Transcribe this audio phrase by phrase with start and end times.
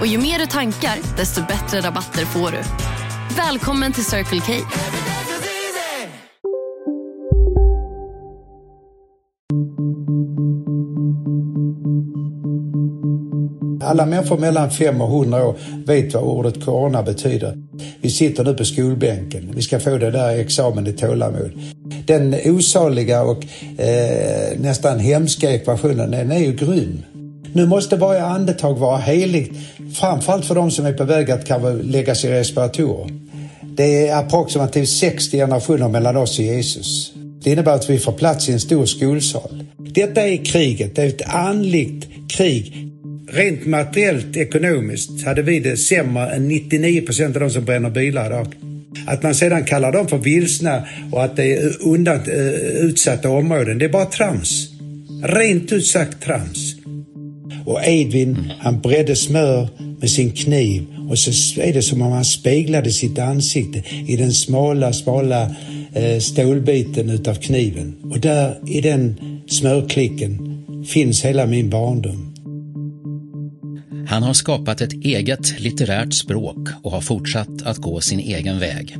[0.00, 2.58] Och ju mer du tankar, desto bättre rabatter får du.
[3.36, 4.52] Välkommen till Circle K.
[13.82, 15.56] Alla människor mellan 5 och 100 år
[15.86, 17.56] vet vad ordet corona betyder.
[18.00, 19.52] Vi sitter nu på skolbänken.
[19.54, 21.52] Vi ska få det där examen i tålamod.
[22.06, 23.44] Den osaliga och
[23.80, 27.02] eh, nästan hemska ekvationen, den är ju grym.
[27.56, 29.52] Nu måste varje andetag vara heligt,
[29.94, 33.10] framförallt för de som är på väg att kanske läggas i respiratorer.
[33.76, 37.12] Det är approximativt 60 generationer mellan oss och Jesus.
[37.42, 39.64] Det innebär att vi får plats i en stor skolsal.
[39.78, 42.88] Detta är kriget, det är ett andligt krig.
[43.28, 48.26] Rent materiellt, ekonomiskt, hade vi det sämre än 99 procent av de som bränner bilar
[48.26, 48.54] idag.
[49.06, 53.78] Att man sedan kallar dem för vilsna och att det är undan, eh, utsatta områden,
[53.78, 54.68] det är bara trams.
[55.22, 56.85] Rent ut sagt trams.
[57.66, 59.68] Och Edvin, han bredde smör
[60.00, 64.32] med sin kniv och så är det som om han speglade sitt ansikte i den
[64.32, 65.56] smala, smala
[65.94, 67.94] eh, øh, stålbiten utav kniven.
[68.10, 69.16] Och där i den
[69.48, 72.32] smörklicken finns hela min barndom.
[74.08, 78.96] Han har skapat ett eget litterärt språk och har fortsatt att gå sin egen väg.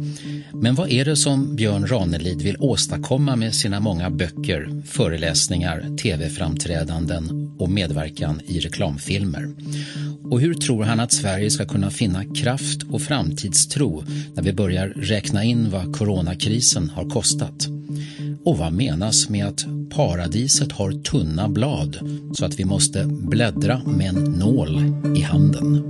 [0.52, 7.45] Men vad är det som Björn Ranelid vill åstadkomma med sina många böcker, föreläsningar, tv-framträdanden
[7.58, 9.54] och medverkan i reklamfilmer?
[10.30, 14.04] Och hur tror han att Sverige ska kunna finna kraft och framtidstro
[14.34, 17.68] när vi börjar räkna in vad coronakrisen har kostat?
[18.44, 21.98] Och vad menas med att paradiset har tunna blad
[22.34, 25.82] så att vi måste bläddra med en nål i handen?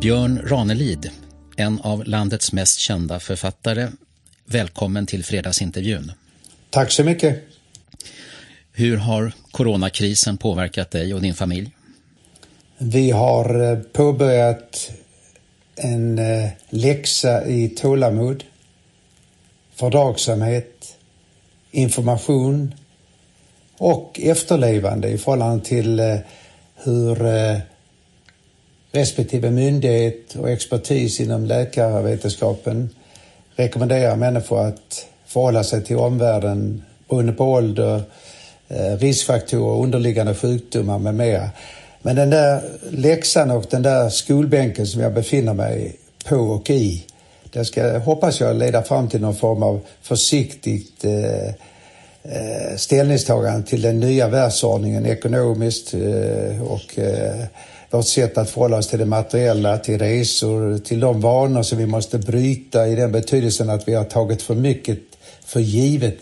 [0.00, 1.10] Björn Ranelid,
[1.56, 3.88] en av landets mest kända författare.
[4.46, 6.12] Välkommen till fredagsintervjun.
[6.70, 7.42] Tack så mycket.
[8.72, 11.70] Hur har coronakrisen påverkat dig och din familj?
[12.78, 14.90] Vi har eh, påbörjat
[15.76, 18.44] en eh, läxa i tålamod,
[19.74, 20.96] fördragsamhet,
[21.70, 22.74] information
[23.78, 26.16] och efterlevande i förhållande till eh,
[26.74, 27.16] hur
[28.92, 32.90] respektive myndighet och expertis inom läkarvetenskapen
[33.56, 35.06] rekommenderar människor att
[35.36, 38.02] förhålla sig till omvärlden beroende på ålder,
[38.68, 41.50] eh, riskfaktorer, underliggande sjukdomar med mera.
[42.02, 47.04] Men den där läxan och den där skolbänken som jag befinner mig på och i,
[47.50, 51.48] det ska, hoppas jag, leda fram till någon form av försiktigt eh,
[52.22, 57.44] eh ställningstagande till den nya världsordningen ekonomiskt eh, och eh,
[57.90, 61.86] vårt sätt att förhålla oss till det materiella, till resor, till de vanor som vi
[61.86, 65.15] måste bryta i den betydelsen att vi har tagit för mycket
[65.46, 66.16] för givet.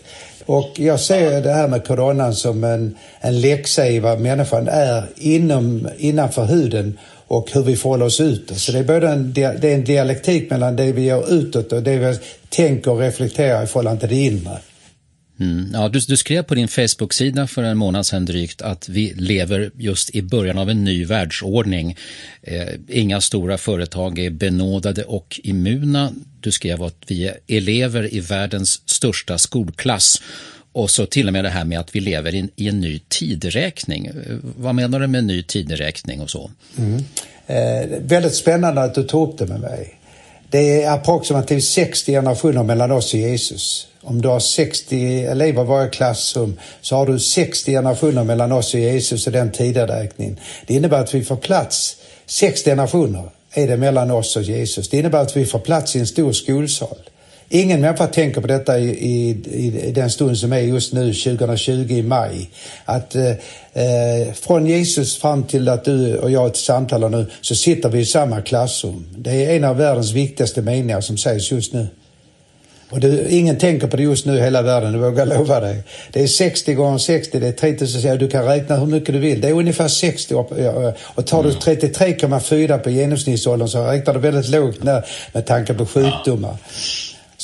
[0.45, 5.03] Och jag ser det här med coronan som en, en läxa i vad människan är
[5.15, 8.57] inom, innanför huden och hur vi förhåller oss utåt.
[8.57, 11.83] Så det är både en, det är en dialektik mellan det vi gör utåt och
[11.83, 12.17] det vi
[12.49, 14.57] tänker och reflekterar i förhållande till det inre.
[15.39, 15.69] Mm.
[15.73, 19.71] Ja, du, du, skrev på din Facebook-sida för en månad sedan drygt att vi lever
[19.77, 21.97] just i början av en ny världsordning.
[22.41, 26.13] Eh, inga stora företag är benådade och immuna.
[26.39, 30.21] Du skrev att vi är elever i världens största skolklass
[30.71, 32.99] och så till och med det här med att vi lever i, i en ny
[33.07, 34.05] tideräkning.
[34.05, 36.51] Eh, vad menar du med ny tideräkning och så?
[36.77, 37.03] Mm.
[37.47, 39.99] Eh, väldigt spännande att du tog upp det med mig.
[40.49, 43.87] Det är approximativt 60 generationer mellan oss och Jesus.
[44.01, 48.73] Om du har 60 elever i varje klassrum så har du 60 generationer mellan oss
[48.73, 50.39] och Jesus och den tideräkningen.
[50.67, 54.89] Det innebär att vi får plats, 60 generationer är det mellan oss och Jesus.
[54.89, 56.97] Det innebär att vi får plats i en stor skolsal.
[57.49, 59.29] Ingen människa tänker på detta i, i,
[59.87, 62.49] i, den stund som är just nu, 2020 i maj.
[62.85, 63.29] Att eh,
[63.73, 68.05] eh, från Jesus fram till att du och jag samtalar nu så sitter vi i
[68.05, 69.07] samma klassrum.
[69.17, 71.87] Det är en av världens viktigaste meningar som sägs just nu.
[72.89, 75.59] Och det, ingen tänker på det just nu i hela världen, det vågar jag lova
[75.59, 75.83] dig.
[76.11, 79.41] Det är 60 gånger 60, det är 3000, du kan räkna hur mycket du vill.
[79.41, 80.35] Det är ungefär 60
[81.15, 85.85] och tar du 33,4 på genomsnittsåldern så räknar du väldigt lågt när, med tanke på
[85.85, 86.57] sjukdomar.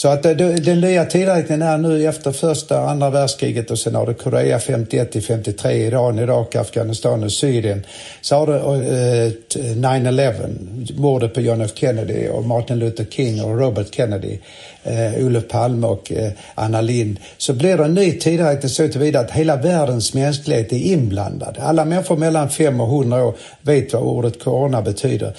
[0.01, 4.05] Så att den nya tideräkningen är nu efter första och andra världskriget och sen har
[4.05, 7.85] du Korea 51 till 53, Iran, Irak, Afghanistan och Syrien.
[8.21, 9.31] Så har du eh,
[9.75, 14.37] 9-11, mordet på John F Kennedy och Martin Luther King och Robert Kennedy
[14.83, 19.19] eh, Olof Palme och eh, Anna Lind så blir det en ny tideräkning så tillvida
[19.19, 21.57] att hela världens mänsklighet är inblandad.
[21.61, 25.33] Alla människor mellan 5 och 100 år vet vad ordet corona betyder.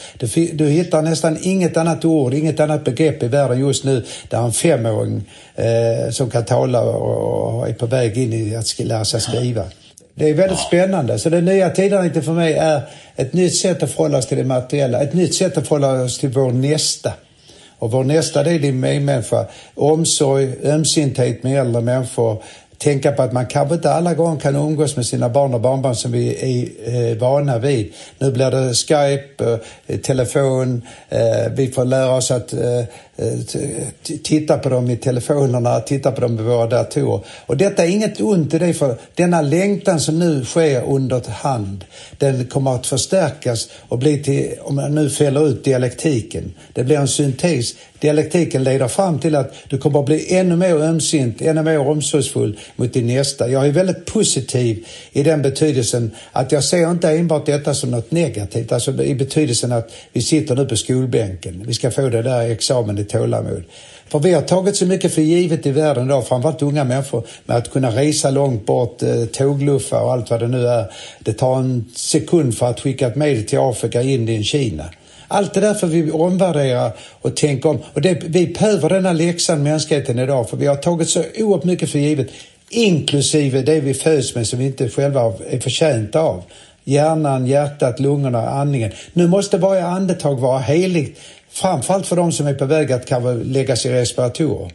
[0.53, 4.53] Du hittar nästan inget annat ord, inget annat begrepp i världen just nu där en
[4.53, 5.23] femåring
[5.55, 9.65] eh, som kan tala och, och är på väg in i att lära sig skriva.
[10.15, 11.19] Det är väldigt spännande.
[11.19, 12.83] Så den nya tideräkningen för mig är
[13.17, 16.19] ett nytt sätt att förhålla oss till det materiella, ett nytt sätt att förhålla oss
[16.19, 17.13] till vår nästa.
[17.83, 19.47] Och vår nästa del är medmänniska.
[19.75, 22.43] Omsorg, ömsinthet med äldre människor,
[22.79, 25.95] tänka på att man kanske inte alla gånger kan umgås med sina barn och barnbarn
[25.95, 27.93] som vi är eh, vana vid.
[28.19, 32.85] Nu blir det Skype, eh, telefon, eh, vi får lära oss att eh,
[33.23, 37.21] Eh, titta på dem i telefonerna, titta på dem i våra datorer.
[37.47, 41.85] Och detta är inget ont i det för denna längtan som nu sker under hand,
[42.19, 46.97] den kommer att förstärkas och bli till, om man nu fäller ut dialektiken, det blir
[46.97, 47.75] en syntes.
[48.03, 52.59] Dialektiken leder fram till att du kommer att bli ännu mer ömsint, ännu mer omsorgsfull
[52.77, 53.49] mot din nästa.
[53.49, 58.11] Jag är väldigt positiv i den betydelsen att jag ser inte enbart detta som något
[58.11, 62.51] negativt, alltså i betydelsen att vi sitter nu på skolbänken, vi ska få det där
[62.51, 63.63] examen i tålamod.
[64.13, 67.57] För vi har tagit så mycket för givet i världen idag, framförallt unga människor, med
[67.57, 70.93] att kunna resa långt bort, eh, tågluffa och allt vad det nu är.
[71.19, 74.85] Det tar en sekund för att skicka ett medel till Afrika, Indien, Kina.
[75.29, 77.79] Allt det där får vi omvärdera och tänka om.
[77.95, 81.91] Och det, vi behöver denna läxan mänskligheten idag, för vi har tagit så oerhört mycket
[81.91, 82.29] för givet,
[82.71, 86.43] inklusive det vi föds med som vi inte själva är förtjänta av
[86.85, 88.91] hjärnan, hjärtat, lungorna, andningen.
[89.13, 91.21] Nu måste varje andetag vara heligt
[91.53, 94.71] Framförallt för de som är på väg att kanske läggas i respiratorer.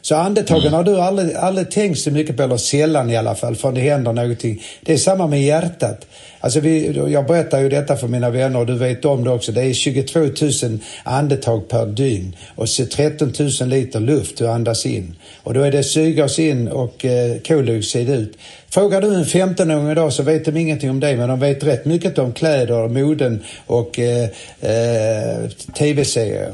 [0.00, 0.72] Så andetagen mm.
[0.72, 3.80] har du aldrig, aldrig tänkt så mycket på, eller sällan i alla fall, för det
[3.80, 4.62] händer någonting.
[4.80, 6.06] Det är samma med hjärtat.
[6.40, 9.52] Alltså vi, jag berättar ju detta för mina vänner och du vet om det också.
[9.52, 10.30] Det är 22 000
[11.02, 15.16] andetag per dygn och 13 000 liter luft du andas in.
[15.42, 18.38] Och då är det syrgas in och eh, koldioxid ut.
[18.70, 21.84] Frågar du en 15-åring idag så vet de ingenting om det men de vet rätt
[21.84, 24.28] mycket om kläder, moden och eh,
[24.60, 25.48] eh,
[25.78, 26.52] tv-serier.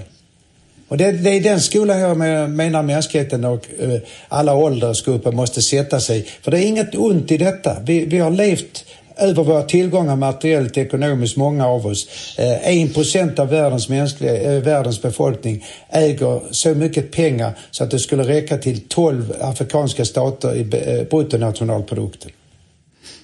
[0.89, 2.17] Och det, det, är den skolan jag
[2.51, 6.27] menar mänskligheten och eh, alla åldersgrupper måste sätta sig.
[6.43, 7.77] För det är inget ont i detta.
[7.85, 8.85] Vi, vi har levt
[9.17, 12.09] över våra tillgångar materiellt ekonomiskt, många av oss.
[12.39, 17.91] Eh, en procent av världens, mänskliga, eh, världens befolkning äger så mycket pengar så att
[17.91, 22.31] det skulle räcka till 12 afrikanska stater i eh, bruttonationalprodukten.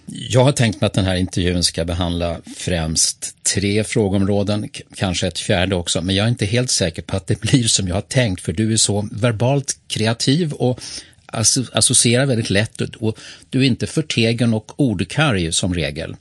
[0.07, 5.39] Jag har tänkt mig att den här intervjun ska behandla främst tre frågeområden, kanske ett
[5.39, 8.01] fjärde också, men jag är inte helt säker på att det blir som jag har
[8.01, 10.81] tänkt, för du är så verbalt kreativ och
[11.73, 13.19] associerar väldigt lätt och
[13.50, 16.17] du är inte förtegen och ordkarg som regel.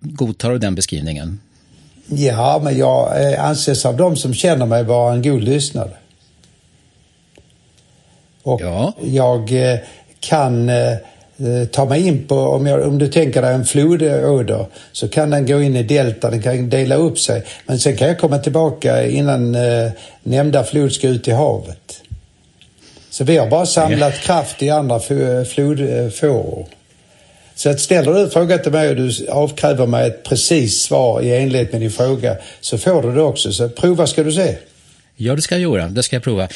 [0.00, 1.40] Godtar du den beskrivningen?
[2.06, 5.90] Ja, men jag eh, anses av dem som känner mig vara en god lyssnare.
[8.42, 8.92] Och ja.
[9.02, 9.78] jag eh,
[10.20, 10.96] kan eh,
[11.72, 15.46] ta mig in på, om, jag, om du tänker dig en flodåder, så kan den
[15.46, 17.44] gå in i delta, den kan dela upp sig.
[17.66, 19.90] Men sen kan jag komma tillbaka innan eh,
[20.22, 21.79] nämnda flod ska ut i havet.
[23.20, 24.22] Så vi har bara samlat ja.
[24.22, 25.00] kraft i andra
[25.44, 26.66] flodfåror.
[27.54, 31.22] Så att ställer du en fråga till mig och du avkräver mig ett precis svar
[31.22, 33.52] i enlighet med din fråga så får du det också.
[33.52, 34.56] Så prova ska du se.
[35.16, 35.88] Ja, det ska jag göra.
[35.88, 36.48] Det ska jag prova.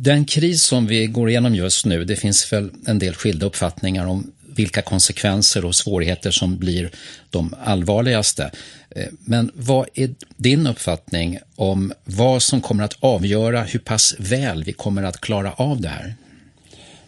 [0.00, 4.06] Den kris som vi går igenom just nu, det finns väl en del skilda uppfattningar
[4.06, 6.90] om vilka konsekvenser och svårigheter som blir
[7.30, 8.50] de allvarligaste.
[8.90, 14.64] Eh, men vad är din uppfattning om vad som kommer att avgöra hur pass väl
[14.64, 16.14] vi kommer att klara av det här?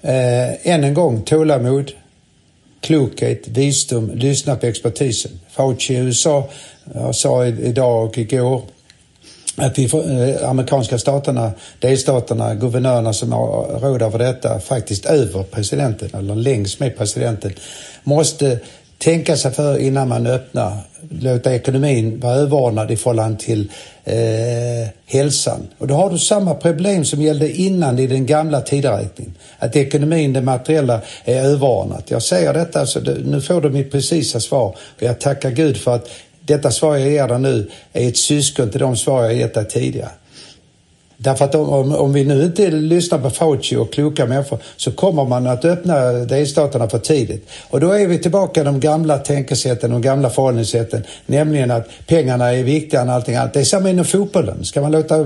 [0.03, 1.93] Eh, än en gång, tålamod,
[2.81, 5.33] klokhet, visdom, lyssna på expertisen.
[5.51, 6.51] Fauci i USA
[6.95, 8.63] jag sa idag och igår
[9.61, 16.11] att vi, eh, amerikanska staterna, delstaterna, guvernörerna som har råd över detta, faktiskt över presidenten
[16.15, 17.53] eller längs med presidenten,
[18.03, 18.59] måste
[18.99, 20.77] tänka sig för innan man öppnar,
[21.09, 23.71] låta ekonomin vara överordnad i förhållande till
[24.05, 25.69] eh, hälsan.
[25.79, 29.35] Och då har du samma problem som gällde innan i den gamla tideräkningen.
[29.59, 32.11] Att ekonomin, det materiella, är överordnat.
[32.11, 35.77] Jag säger detta, så det, nu får du mitt precisa svar och jag tackar Gud
[35.77, 36.09] för att
[36.41, 39.69] detta svar jag ger dig nu är ett syskon till de svar jag gett dig
[39.69, 40.11] tidigare.
[41.23, 45.25] Därför att om, om, vi nu inte lyssnar på Fauci och kloka människor så kommer
[45.25, 47.49] man att öppna delstaterna för tidigt.
[47.71, 52.55] Och då är vi tillbaka i de gamla tänkesätten, de gamla förhållningssätten, nämligen att pengarna
[52.55, 53.53] är viktigare än allting annat.
[53.53, 54.65] Det är samma inom fotbollen.
[54.65, 55.17] Ska man låta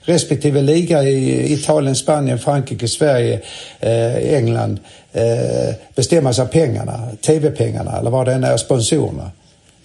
[0.00, 3.40] respektive liga i Italien, Spanien, Frankrike, Sverige,
[3.80, 4.80] eh, England
[5.12, 9.30] eh, bestämmas av pengarna, tv-pengarna eller vad det än är, sponsorerna.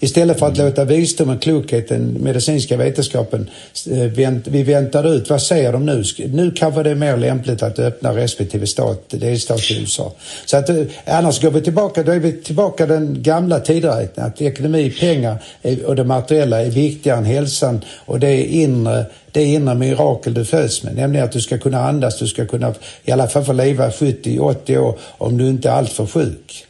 [0.03, 3.50] Istället för att låta visdomen, klokheten, medicinska vetenskapen,
[3.91, 6.03] eh, vi väntar ut, vad säger de nu?
[6.17, 10.13] Nu kanske det är mer lämpligt att öppna respektive stat, delstat i USA.
[10.46, 14.41] Så att, eh, annars går vi tillbaka, då är vi tillbaka den gamla tideräkningen, att
[14.41, 19.43] ekonomi, pengar eh, och det materiella är viktigare än hälsan och det är inre det
[19.43, 23.12] inre mirakel du föds med, nämligen att du ska kunna andas, du ska kunna i
[23.12, 26.67] alla fall få leva 70-80 år om du inte är alltför sjuk.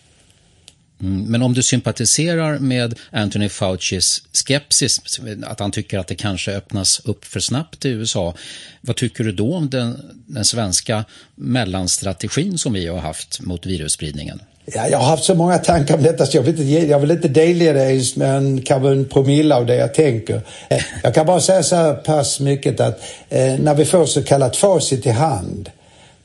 [1.01, 6.51] Mm, men om du sympatiserar med Anthony Faucis skepsis, att han tycker att det kanske
[6.51, 8.34] öppnas upp för snabbt i USA,
[8.81, 11.05] vad tycker du då om den, den svenska
[11.36, 14.41] mellanstrategin som vi har haft mot virusspridningen?
[14.65, 17.12] Ja, jag har haft så många tankar om detta så jag vill inte, jag vill
[17.12, 20.41] inte delge dig med en, kanske en promille av det jag tänker.
[20.70, 24.24] Eh, jag kan bara säga så här pass mycket att eh, när vi får så
[24.24, 25.70] kallat facit i hand,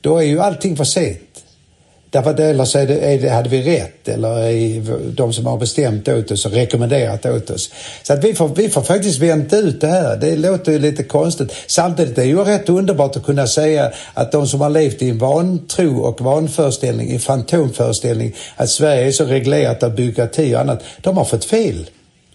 [0.01, 1.26] då är ju allting för sent.
[2.11, 5.47] Därför att eller så är det, är det, hade vi rätt eller är de som
[5.47, 7.71] har bestämt åt oss och rekommenderat åt oss.
[8.03, 10.17] Så att vi får, vi får faktiskt vänta ut det här.
[10.17, 11.53] Det låter ju lite konstigt.
[11.67, 15.11] Samtidigt är det ju rätt underbart att kunna säga att de som har levt i
[15.11, 20.83] en vantro och vanföreställning, i fantomföreställning, att Sverige är så reglerat av byråkrati och annat,
[21.01, 21.87] de har fått fel.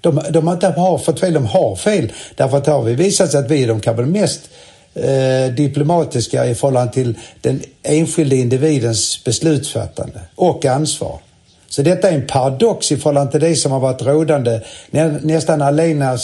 [0.02, 2.12] De, de har inte har fått fel, de har fel.
[2.36, 4.50] Därför att det har vi visat sig att vi är de kanske mest
[4.94, 11.20] eh, diplomatiska i förhållande till den enskilde individens beslutsfattande och ansvar.
[11.72, 15.62] Så detta är en paradox i förhållande till det som har varit rådande, nä, nästan
[15.62, 16.18] alena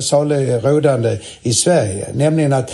[0.00, 2.08] salig rådande i Sverige.
[2.14, 2.72] Nämligen att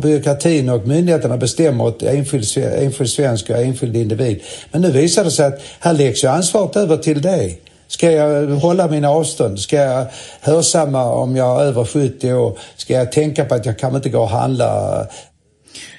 [0.00, 4.40] byråkratin och myndigheterna bestämmer åt enskild, enskild svensk och enskild individ.
[4.72, 7.60] Men nu visar det sig att här läggs ju ansvaret över till dig.
[7.88, 9.60] Ska jag hålla mina avstånd?
[9.60, 10.06] Ska jag
[10.40, 12.58] hörsamma om jag är över 70 år?
[12.76, 15.06] Ska jag tänka på att jag kan inte gå och handla?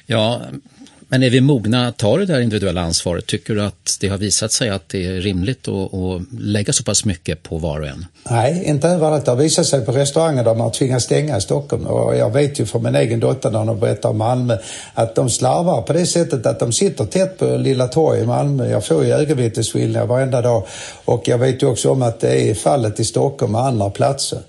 [0.05, 0.41] Ja,
[1.09, 3.25] men är vi mogna att ta det där individuella ansvaret?
[3.25, 6.83] Tycker du att det har visat sig att det är rimligt att, att lägga så
[6.83, 8.05] pass mycket på var och en?
[8.29, 9.25] Nej, inte överallt.
[9.25, 11.85] Det har visat sig på restauranger där man tvingas stänga i Stockholm.
[11.85, 14.57] Och jag vet ju från min egen dotter när hon berättar om Malmö
[14.93, 18.69] att de slarvar på det sättet att de sitter tätt på Lilla torg i Malmö.
[18.69, 20.63] Jag får ju ögonvittnesskildringar varenda dag.
[21.05, 24.39] Och jag vet ju också om att det är fallet i Stockholm och andra platser.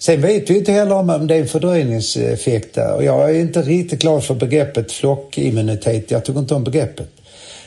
[0.00, 3.62] Sen vet vi inte heller om det är en fördröjningseffekt där och jag är inte
[3.62, 6.10] riktigt glad för begreppet flockimmunitet.
[6.10, 7.08] Jag tycker inte om begreppet.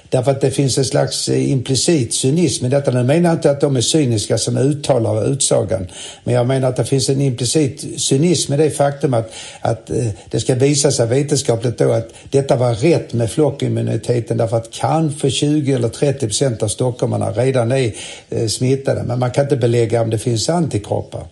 [0.09, 2.91] Därför att det finns en slags eh, implicit cynism i detta.
[2.91, 5.87] Nu menar jag inte att de är cyniska som uttalar utsagan.
[6.23, 10.07] Men jag menar att det finns en implicit cynism i det faktum att, att eh,
[10.29, 15.29] det ska visa sig vetenskapligt då att detta var rätt med flockimmuniteten därför att kanske
[15.29, 17.93] 20 eller 30 procent av stockholmarna redan är
[18.29, 19.03] eh, smittade.
[19.03, 21.23] Men man kan inte belägga om det finns antikroppar.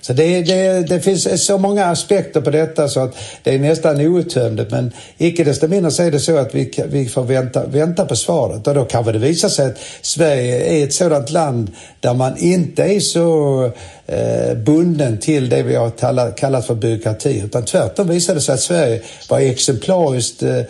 [0.00, 4.00] Så det, det, det, finns så många aspekter på detta så att det är nästan
[4.00, 4.70] outtömligt.
[4.70, 8.16] Men icke desto mindre så är det så att vi, vi får vänta, vänta på
[8.16, 8.66] svaret.
[8.66, 12.82] Och då kanske det visar sig att Sverige är ett sådant land där man inte
[12.82, 13.64] är så
[14.06, 17.42] eh, bunden till det vi har kallat, kallat för byråkrati.
[17.44, 20.62] Utan tvärtom visade det sig att Sverige var exemplariskt eh,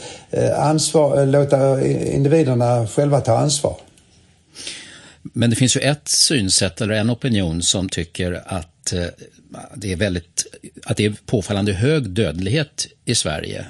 [0.56, 3.76] ansvar, eh, låta individerna själva ta ansvar.
[5.32, 9.06] Men det finns ju ett synsätt eller en opinion som tycker att Eh,
[9.76, 10.46] det är väldigt,
[10.84, 13.66] att det är påfallande hög dödlighet i Sverige.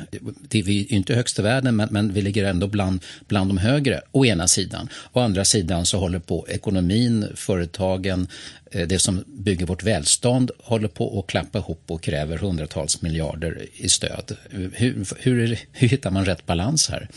[0.48, 4.00] Det är inte högst i världen, men, men, vi ligger ändå bland, bland de högre,
[4.12, 4.88] å ena sidan.
[5.12, 8.28] Å andra sidan så håller på ekonomin, företagen,
[8.70, 13.66] eh, det som bygger vårt välstånd håller på att klappa ihop och kräver hundratals miljarder
[13.74, 14.36] i stöd.
[14.50, 14.72] Hur,
[15.18, 17.08] hur, hur hittar man rätt balans här?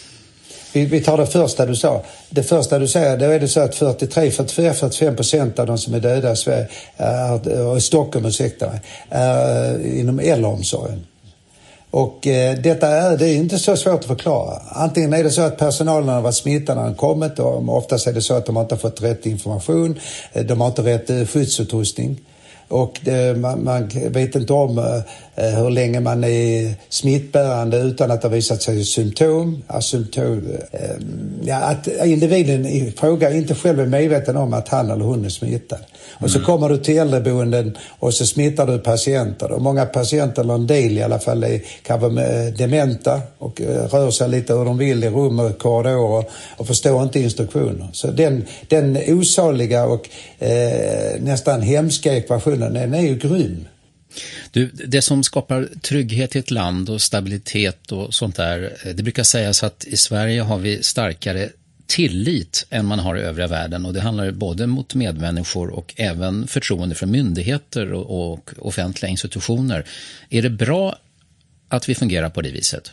[0.74, 2.01] Vi, vi tar det första du sa.
[2.30, 5.78] Det första du säger, då är det så att 43, 44, 45 procent av de
[5.78, 11.06] som är döda i Sverige, är, i Stockholm, ursäkta mig, är inom äldreomsorgen.
[11.92, 14.62] Och eh, detta är, det är inte så svårt att förklara.
[14.70, 18.13] Antingen är det så att personalen har varit smittad när de kommit och oftast är
[18.13, 20.00] det så att de inte har fått rätt information,
[20.34, 22.20] eh, de har inte rätt eh, skyddsutrustning
[22.72, 28.12] och det, man, man, vet inte om eh, eh, hur länge man är smittbärande utan
[28.12, 29.63] att det har visat sig symptom.
[29.68, 30.80] Asymptom, eh,
[31.44, 35.30] ja, att individen i fråga inte själv är medveten om att han eller hon är
[35.30, 35.80] smittad.
[36.13, 36.46] Och så mm.
[36.46, 39.51] kommer du till äldreboenden och så smittar du patienter.
[39.51, 42.10] Och många patienter, eller en del i alla fall, är kanske
[42.51, 46.25] dementa och eh, rör sig lite hur de vill i rum och korridorer
[46.58, 47.88] och förstår inte instruktioner.
[47.93, 53.67] Så den, den osaliga och eh, nästan hemska ekvationen, den är ju grym.
[54.51, 59.24] Du, det som skapar trygghet i ett land och stabilitet och sånt där, det brukar
[59.24, 61.50] sägas att i Sverige har vi starkare
[61.91, 66.48] tillit än man har i övriga världen och det handlar både mot medmänniskor och även
[66.48, 69.86] förtroende för myndigheter och, och offentliga institutioner.
[70.29, 70.98] Är det bra
[71.67, 72.91] att vi fungerar på det viset?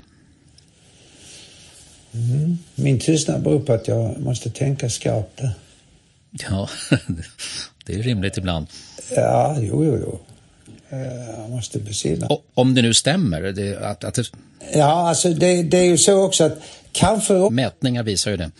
[2.12, 2.58] Mm.
[2.74, 5.40] Min tystnad beror på att jag måste tänka skarpt
[6.30, 6.68] Ja,
[7.86, 8.66] det är rimligt ibland.
[9.16, 10.20] Ja, jo, jo, jo.
[10.90, 12.28] Eh, jag måste besinna.
[12.54, 13.42] Om det nu stämmer?
[13.42, 14.24] Det, att, att det...
[14.74, 16.58] Ja, alltså det, det, är ju så också att
[16.92, 17.34] kanske...
[17.50, 18.50] Mätningar visar ju det.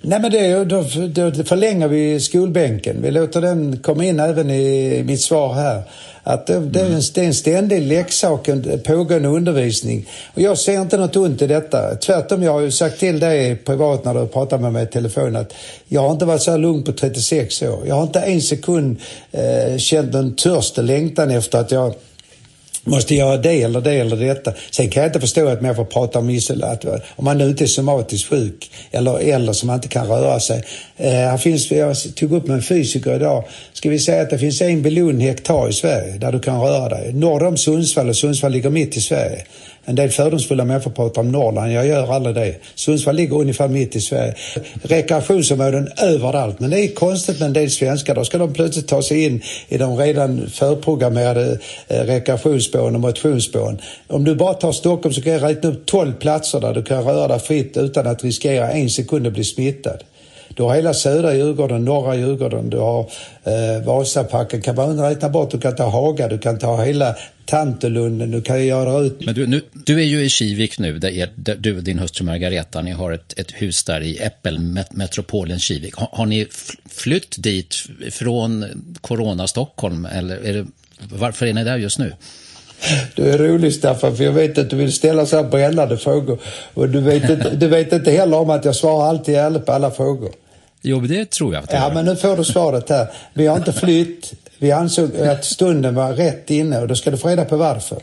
[0.00, 0.84] Nej men det, då,
[1.30, 3.02] då förlänger vi skolbänken.
[3.02, 5.82] Vi låter den komma in även i mitt svar här.
[6.22, 10.08] Att det, det, är, en, det är en ständig leksak, en pågående undervisning.
[10.34, 11.94] Och jag ser inte något ont i detta.
[11.94, 15.36] Tvärtom, jag har ju sagt till dig privat när du pratar med mig i telefon
[15.36, 15.54] att
[15.88, 17.86] jag har inte varit så här lugn på 36 år.
[17.86, 19.00] Jag har inte en sekund
[19.32, 21.94] eh, känt en törst och längtan efter att jag
[22.86, 24.52] måste göra det eller det eller detta.
[24.70, 26.84] Sen kan jag inte förstå att människor pratar om isolat.
[27.16, 30.64] Om man nu inte är somatiskt sjuk eller äldre som man inte kan röra sig.
[30.98, 33.44] Eh, här finns, jag tog upp med en fysiker idag.
[33.72, 36.88] Ska vi säga att det finns en biljon hektar i Sverige där du kan röra
[36.88, 37.12] dig.
[37.12, 39.44] Norr om Sundsvall och Sundsvall ligger mitt i Sverige.
[39.84, 41.72] En del fördomsfulla människor pratar om Norrland.
[41.72, 42.54] Jag gör aldrig det.
[42.74, 44.34] Sundsvall ligger ungefär mitt i Sverige.
[44.82, 46.60] Rekreationsområden överallt.
[46.60, 48.14] Men det är konstigt med en del svenskar.
[48.14, 53.80] Då ska de plötsligt ta sig in i de redan förprogrammerade eh, rekreationsspåren och motionsspåren.
[54.06, 57.04] Om du bara tar Stockholm så kan jag räkna upp 12 platser där du kan
[57.04, 60.02] röra dig fritt utan att riskera en sekund att bli smittad.
[60.56, 63.10] Du har hela södra Djurgården, norra Djurgården, du har
[63.44, 64.60] eh, Vasaparken.
[64.62, 68.66] Kan man räkna bort, du kan ta Haga, du kan ta hela Tantolunden, du kan
[68.66, 69.26] göra ut...
[69.26, 71.98] Men du, nu, du är ju i Kivik nu, där, är, där du och din
[71.98, 75.94] hustru Margareta, ni har ett, ett hus där i Äppelmetropolen Kivik.
[75.94, 76.46] Har, har ni
[76.90, 77.74] flytt dit
[78.10, 78.64] från
[79.00, 80.66] Corona Stockholm eller är det,
[81.12, 82.12] varför är ni där just nu?
[83.14, 86.38] Du är rolig Staffan, för jag vet att du vill ställa så här brännande frågor.
[86.74, 89.72] Och du vet, inte, du vet inte heller om att jag svarar alltid ärligt på
[89.72, 90.30] alla frågor.
[90.88, 91.64] Jo, det tror jag.
[91.70, 93.06] ja, men nu får du svaret här.
[93.34, 94.32] Vi har inte flytt.
[94.58, 98.02] Vi ansåg att stunden var rätt inne och då ska du få reda på varför.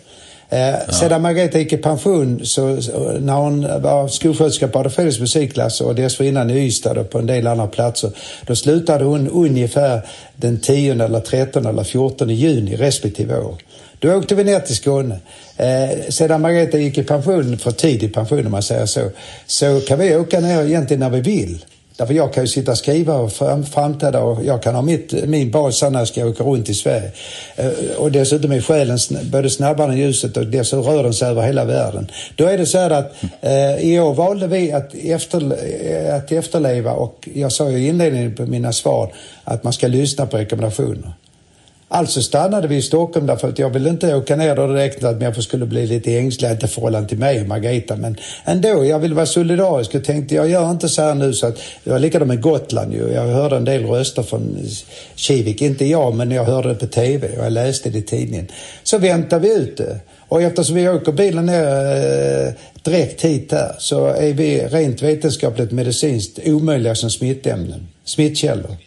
[0.50, 0.80] Eh, ja.
[0.92, 5.96] Sedan Margareta gick i pension, så, så när hon var skolsköterska på Adolf musikklass och
[5.96, 8.12] dessförinnan i Ystad och på en del andra platser,
[8.46, 10.02] då slutade hon ungefär
[10.36, 13.56] den 10 eller 13 eller 14 juni respektive år.
[14.00, 15.20] Då åkte vi ner till Skåne.
[15.58, 19.10] Eh, sedan Margareta gick i pension, för tidig pension om man säger så,
[19.48, 21.66] så kan vi åka ner egentligen när vi vill.
[21.98, 23.32] Därför jag kan ju sitta och skriva och
[23.72, 27.12] framträda och jag kan ha mitt, min bas när jag ska åka runt i Sverige.
[27.56, 31.42] Eh, och dessutom är själen både snabbare än ljuset och dessutom rör den sig över
[31.42, 32.12] hela världen.
[32.36, 35.38] Då är det så här att eh, i år valde vi att, efter,
[36.16, 40.26] att efterleva och jag sa ju i inledningen på mina svar att man ska lyssna
[40.26, 41.14] på rekommendationer.
[41.96, 45.18] Alltså stannade vi i Stockholm därför att jag ville inte åka ner då direkt att
[45.20, 49.16] människor skulle bli lite ängsliga, inte förhållande till mig och Margareta, men ändå, jag ville
[49.16, 52.28] vara solidarisk och tänkte jag gör inte så här nu så att, det var likadant
[52.28, 53.12] med Gotland ju.
[53.12, 54.68] Jag hörde en del röster från
[55.16, 58.48] Kivik, inte jag, men jag hörde det på TV och jag läste det i tidningen.
[58.84, 60.00] Så väntade vi ut det.
[60.20, 62.54] Och eftersom vi åker bilen ner eh,
[62.84, 68.78] direkt hit här så är vi rent vetenskapligt medicinskt omöjliga som smittämnen, smittkällor.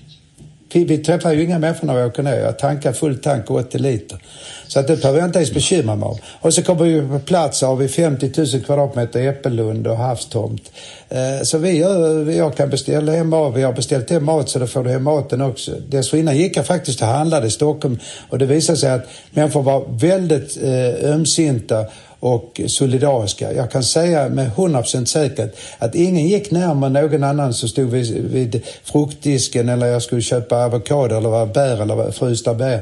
[0.84, 2.40] Vi träffar ju inga människor när vi åker ner.
[2.40, 4.18] Jag tankar full tank 80 liter.
[4.66, 6.18] Så att det behöver jag inte ens bekymra mig om.
[6.40, 10.72] Och så kommer vi på plats har vi 50 000 kvadratmeter Äppellund och havstomt.
[11.08, 13.56] Eh, så vi gör, jag kan beställa hem mat.
[13.56, 15.70] Vi har beställt hem mat så då får du hem maten också.
[15.88, 17.98] Dessförinnan gick jag faktiskt och handlade i Stockholm
[18.30, 21.84] och det visade sig att människor var väldigt eh, ömsinta
[22.26, 23.52] och solidariska.
[23.52, 28.30] Jag kan säga med 100% säkerhet att ingen gick närmare någon annan som stod vid,
[28.30, 32.80] vid fruktdisken eller jag skulle köpa avokado eller bär eller frysta bär.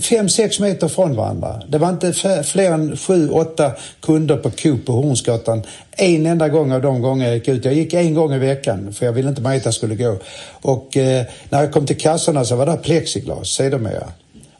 [0.00, 1.62] Fem, sex meter från varandra.
[1.68, 2.12] Det var inte
[2.44, 5.62] fler än sju, åtta kunder på Coop på Hornsgatan
[5.96, 7.64] en enda gång av de gånger jag gick ut.
[7.64, 10.16] Jag gick en gång i veckan för jag ville inte Marita skulle gå.
[10.62, 14.08] Och eh, när jag kom till kassorna så var det plexiglas sedermera.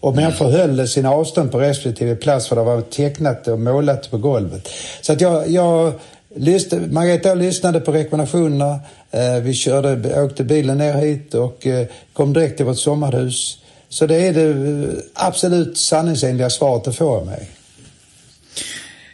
[0.05, 4.19] Och människor höll sina avstånd på respektive plats för det var tecknat och målat på
[4.19, 4.69] golvet.
[5.01, 5.93] Så att jag, jag
[6.37, 8.81] lyssnade, Margareta lyssnade på rekommendationerna.
[9.11, 13.59] Eh, vi körde, åkte bilen ner hit och eh, kom direkt till vårt sommarhus.
[13.89, 17.51] Så det är det eh, absolut sanningsenliga svaret att få av mig.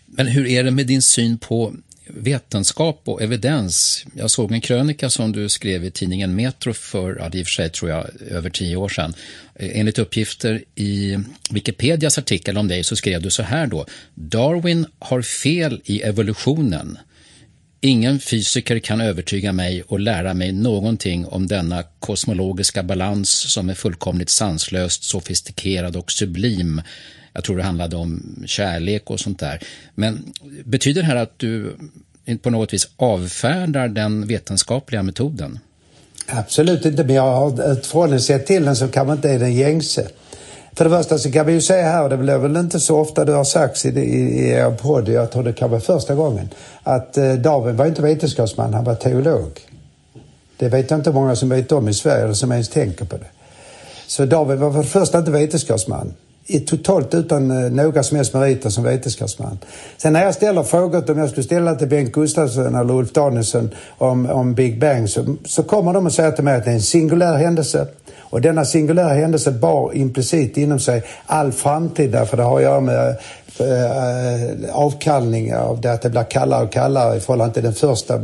[0.06, 1.72] Men hur är det med din syn på
[2.14, 4.04] vetenskap och evidens.
[4.14, 7.52] Jag såg en krönika som du skrev i tidningen Metro för, ja, i och för
[7.52, 9.14] sig tror jag, över tio år sedan.
[9.54, 11.18] Eh, enligt uppgifter i
[11.50, 13.86] Wikipedias artikel om dig så skrev du så här då.
[14.14, 16.98] Darwin har fel i evolutionen.
[17.82, 23.74] Ingen fysiker kan övertyga mig och lära mig någonting om denna kosmologiska balans som är
[23.74, 26.82] fullkomligt sanslöst, sofistikerad och sublim.
[27.40, 29.62] Jag tror det handlade om kärlek och sånt där.
[29.94, 30.32] Men
[30.64, 31.76] betyder det här att du
[32.42, 35.58] på något vis avfärdar den vetenskapliga metoden?
[36.26, 40.08] Absolut inte, men jag har ett förhållningssätt till den som kanske inte är den gängse.
[40.72, 42.98] För det första så kan vi ju säga här, och det blir väl inte så
[42.98, 46.14] ofta det har sagts i, i, i er podd, jag tror det kan vara första
[46.14, 46.48] gången,
[46.82, 49.60] att eh, Darwin var inte vetenskapsman, han var teolog.
[50.56, 53.16] Det vet jag inte många som vet om i Sverige eller som ens tänker på
[53.16, 53.30] det.
[54.06, 56.14] Så Darwin var för det första inte vetenskapsman
[56.58, 59.58] totalt utan eh, några som helst meriter som vetenskapsman.
[59.96, 63.70] Sen när jag ställer frågor, om jag skulle ställa till Bengt Gustafsson eller Ulf Danielsson
[63.98, 66.74] om, om Big Bang så, så kommer de att säga till mig att det är
[66.74, 67.86] en singulär händelse.
[68.30, 72.80] Och denna singulära händelse bar implicit inom sig all framtid därför det har att göra
[72.80, 73.16] med
[73.58, 77.74] eh, eh, avkallning av det att det blir kallare och kallare i förhållande till den
[77.74, 78.20] första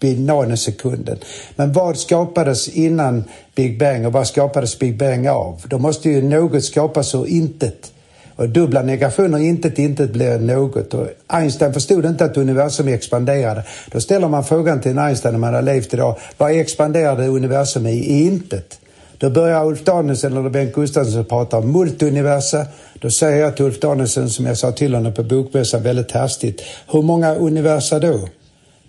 [0.00, 1.18] nanosekunden.
[1.56, 5.62] Men vad skapades innan Big Bang och vad skapades Big Bang av?
[5.64, 7.92] Då måste ju något skapas ur intet.
[8.36, 10.94] Och dubbla negationer, intet, intet blir något.
[10.94, 13.62] Och Einstein förstod inte att universum expanderade.
[13.92, 16.16] Då ställer man frågan till en Einstein om han har levt idag.
[16.38, 17.92] Vad expanderade universum i?
[17.92, 18.78] I intet.
[19.18, 22.66] Då börjar Ulf Danielsen eller Bengt Gustafsson prata om multiuniversa.
[22.94, 26.62] Då säger jag till Ulf Danielsen som jag sa till honom på bokmässan väldigt hastigt,
[26.92, 28.28] hur många universa då?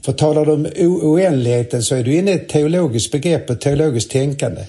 [0.05, 0.67] För talar du om
[1.01, 4.61] oändligheten så är du inne i ett teologiskt begrepp och teologiskt tänkande.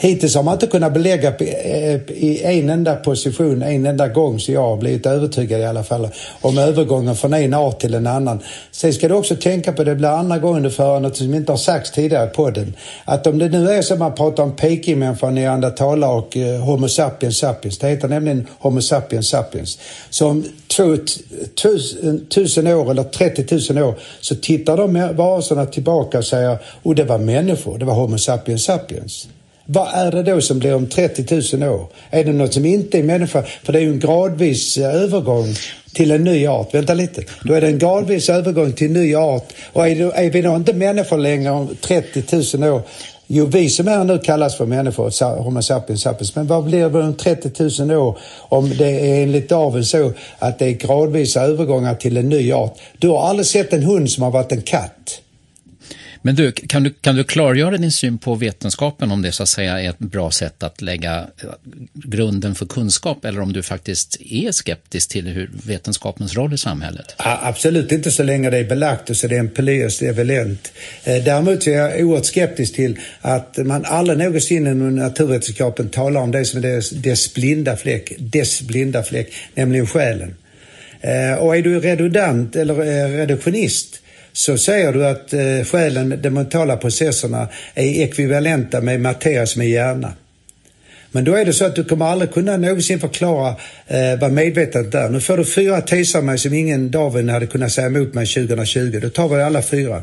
[0.00, 4.52] Hittills har man inte kunnat belägga eh, i en enda position en enda gång så
[4.52, 6.08] jag har blivit övertygad i alla fall
[6.40, 8.40] om övergången från en art till en annan.
[8.70, 11.52] Sen ska du också tänka på, det blir andra gången du för något som inte
[11.52, 15.34] har sagts tidigare på podden, att om det nu är så man pratar om Peking-människan,
[15.34, 19.78] neandertalare och eh, Homo sapiens sapiens, det heter nämligen Homo sapiens sapiens.
[20.10, 20.44] Så om
[20.76, 20.96] två,
[22.28, 27.04] tusen år eller 30 000 år så tittar de varelserna tillbaka och säger, och det
[27.04, 29.28] var människor, det var Homo sapiens sapiens.
[29.70, 31.86] Vad är det då som blir om 30 000 år?
[32.10, 33.42] Är det något som inte är människa?
[33.62, 35.54] För det är ju en gradvis eh, övergång
[35.92, 36.74] till en ny art.
[36.74, 37.22] Vänta lite.
[37.44, 39.52] Då är det en gradvis övergång till en ny art.
[39.72, 42.82] Och är, det, är vi då inte människor längre om 30 000 år?
[43.26, 46.34] Jo, vi som är nu kallas för människor, Homo sapiens sapiens.
[46.34, 50.58] Men vad blir det om 30 000 år om det är enligt Darwin så att
[50.58, 52.78] det är gradvisa övergångar till en ny art?
[52.98, 55.20] Du har aldrig sett en hund som har varit en katt.
[56.22, 59.48] Men du, kan, du, kan du klargöra din syn på vetenskapen om det så att
[59.48, 61.48] säga är ett bra sätt att lägga eh,
[61.94, 67.14] grunden för kunskap eller om du faktiskt är skeptisk till hur vetenskapens roll i samhället?
[67.16, 70.72] Absolut inte så länge det är belagt och så det är en evident.
[71.04, 76.30] Eh, däremot är jag oerhört skeptisk till att man aldrig någonsin inom naturvetenskapen talar om
[76.30, 80.34] det som är dess, dess blinda fläck, dess blinda fläck, nämligen själen.
[81.00, 82.74] Eh, och är du redundant eller
[83.08, 84.00] reduktionist
[84.38, 89.66] så säger du att eh, själen, de mentala processerna, är ekvivalenta med materia som är
[89.66, 90.12] hjärna.
[91.12, 93.48] Men då är det så att du kommer aldrig kunna någonsin förklara
[93.86, 95.08] eh, vad medvetandet är.
[95.08, 98.26] Nu får du fyra teser av mig som ingen Darwin hade kunnat säga emot mig
[98.26, 98.98] 2020.
[99.02, 100.02] Då tar vi alla fyra.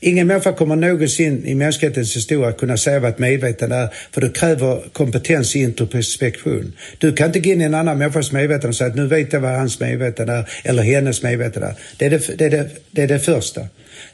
[0.00, 4.28] Ingen människa kommer någonsin i mänsklighetens historia kunna säga vad ett medvetande är, för det
[4.28, 6.72] kräver kompetens i introspektion.
[6.98, 9.32] Du kan inte gå in i en annan människas medvetande och säga att nu vet
[9.32, 11.74] jag vad hans medvetande är, eller hennes medvetande är.
[11.96, 13.60] Det är det, det, är det, det, är det första.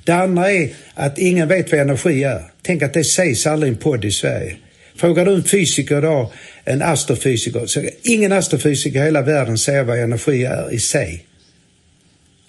[0.04, 2.42] Det andra är att ingen vet vad energi är.
[2.62, 4.56] Tänk att det sägs aldrig i en podd i Sverige.
[4.96, 6.30] Frågar du en fysiker idag,
[6.64, 11.26] en astrofysiker, så ingen astrofysiker i hela världen säger vad energi är i sig.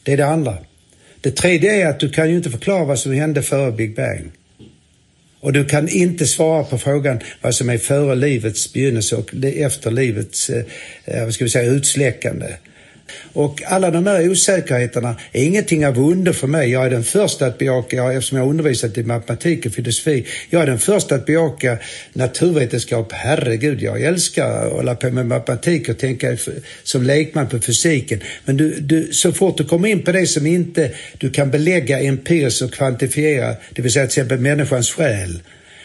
[0.03, 0.57] Det är det andra.
[1.23, 4.31] Det tredje är att du kan ju inte förklara vad som hände före Big Bang.
[5.39, 9.91] Och du kan inte svara på frågan vad som är före livets begynnelse och efter
[9.91, 10.65] livets, eh,
[11.05, 12.45] eh, vad ska vi säga, utsläckande.
[13.34, 16.71] Och alla de här osäkerheterna är ingenting av under för mig.
[16.71, 20.62] Jag är den första att bejaka, eftersom jag har undervisat i matematik och filosofi, jag
[20.62, 21.78] är den första att bejaka
[22.13, 23.12] naturvetenskap.
[23.12, 26.38] Herregud, jag älskar att hålla på med matematik och tänka
[26.84, 28.19] som lekman på fysiken.
[28.45, 31.99] Men du, du, så fort du kommer in på det som inte du kan belägga
[31.99, 35.39] empiriskt och kvantifiera, det vill säga till exempel människans själ,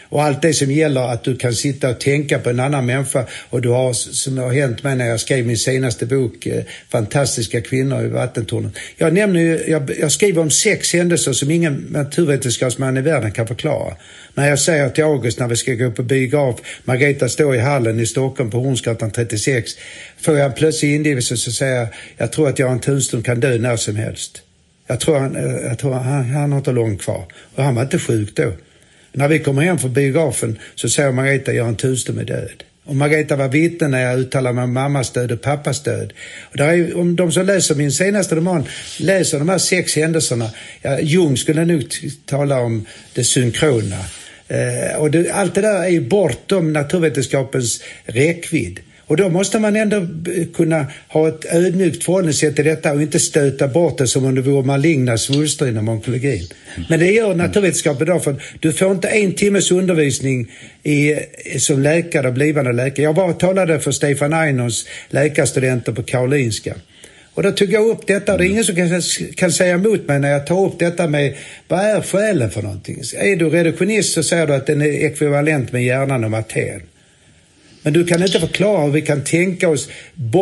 [0.09, 3.25] och allt det som gäller att du kan sitta och tänka på en annan människa
[3.49, 7.61] och du har, som har hänt mig när jag skrev min senaste bok, eh, Fantastiska
[7.61, 8.73] kvinnor i vattentornet.
[8.97, 13.47] Jag nämner ju, jag, jag skriver om sex händelser som ingen naturvetenskapsman i världen kan
[13.47, 13.95] förklara.
[14.33, 17.99] När jag säger till August när vi ska gå på biograf, Margareta står i hallen
[17.99, 19.71] i Stockholm på Hornsgatan 36,
[20.21, 23.57] får jag en plötslig ingivelse så säger jag, jag tror att Göran Tunström kan dö
[23.57, 24.41] när som helst.
[24.87, 27.25] Jag tror han, eh, jag tror han, han har inte långt kvar.
[27.55, 28.51] Och han var inte sjuk då.
[29.11, 32.63] När vi kommer hem från biografen så säger Margareta Göran Tunström är död.
[32.85, 36.13] Och Margareta var vittne när jag uttalade mig om mammastöd och pappastöd.
[36.51, 38.65] Och där är, om de som läser min senaste roman
[38.99, 40.49] läser de här sex händelserna,
[40.81, 41.83] ja, Jung skulle nog
[42.25, 44.05] tala om det synkrona.
[44.47, 48.79] Eh, och det, allt det där är ju bortom naturvetenskapens räckvidd.
[49.09, 53.19] Och då måste man ändå eh, kunna ha ett ödmjukt förhållningssätt till detta och inte
[53.19, 56.47] stöta bort det som om det vore maligna svulster inom onkologin.
[56.89, 60.51] Men det gör naturvetenskapen idag för du får inte en timmes undervisning
[60.83, 61.17] i, eh,
[61.57, 63.03] som läkare och blivande läkare.
[63.03, 66.75] Jag var talade för Stefan Einhorns läkarstudenter på Karolinska.
[67.33, 69.01] Och då tog jag upp detta och det är ingen som kan,
[69.35, 71.35] kan säga emot mig när jag tar upp detta med
[71.67, 73.01] vad är själen för någonting?
[73.17, 76.81] Är du reduktionist så säger du att den är ekvivalent med hjärnan och materien.
[77.81, 79.89] Men du kan inte förklara hur vi kan tänka oss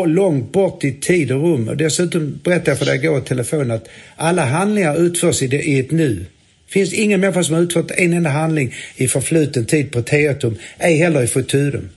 [0.07, 1.67] långt bort i tid och rum.
[1.67, 5.63] Och dessutom berättade jag för dig igår i telefon att alla handlingar utförs i, det,
[5.63, 6.25] i ett nu.
[6.65, 10.57] Det finns ingen människa som har utfört en enda handling i förfluten tid på teatum,
[10.77, 11.89] ej heller i futurum.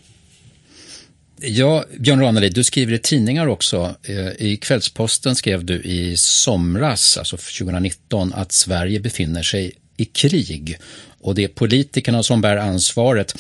[1.43, 3.95] Ja, Björn Ranelid, du skriver i tidningar också.
[4.03, 10.79] Eh, I Kvällsposten skrev du i somras, alltså 2019, att Sverige befinner sig i krig
[11.21, 13.35] och det är politikerna som bär ansvaret.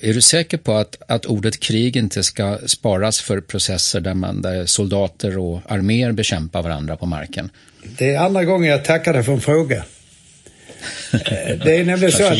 [0.00, 4.42] Är du säker på att, att ordet krig inte ska sparas för processer där, man,
[4.42, 7.50] där soldater och arméer bekämpar varandra på marken?
[7.98, 9.84] Det är andra gången jag tackar dig för en fråga.
[11.64, 12.38] det, är nämligen så att,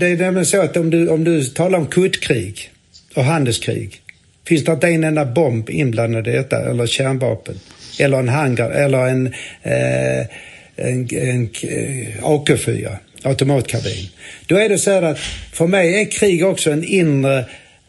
[0.00, 2.70] det är nämligen så att om du, om du talar om kuttkrig
[3.14, 4.02] och handelskrig
[4.46, 7.60] finns det inte en enda bomb inblandad i detta eller kärnvapen
[7.98, 9.26] eller en hangar eller en,
[9.62, 10.28] eh, en,
[10.76, 14.08] en, en eh, AK4 automatkarbin.
[14.46, 15.18] Då är det så här att
[15.52, 17.44] för mig är krig också en inre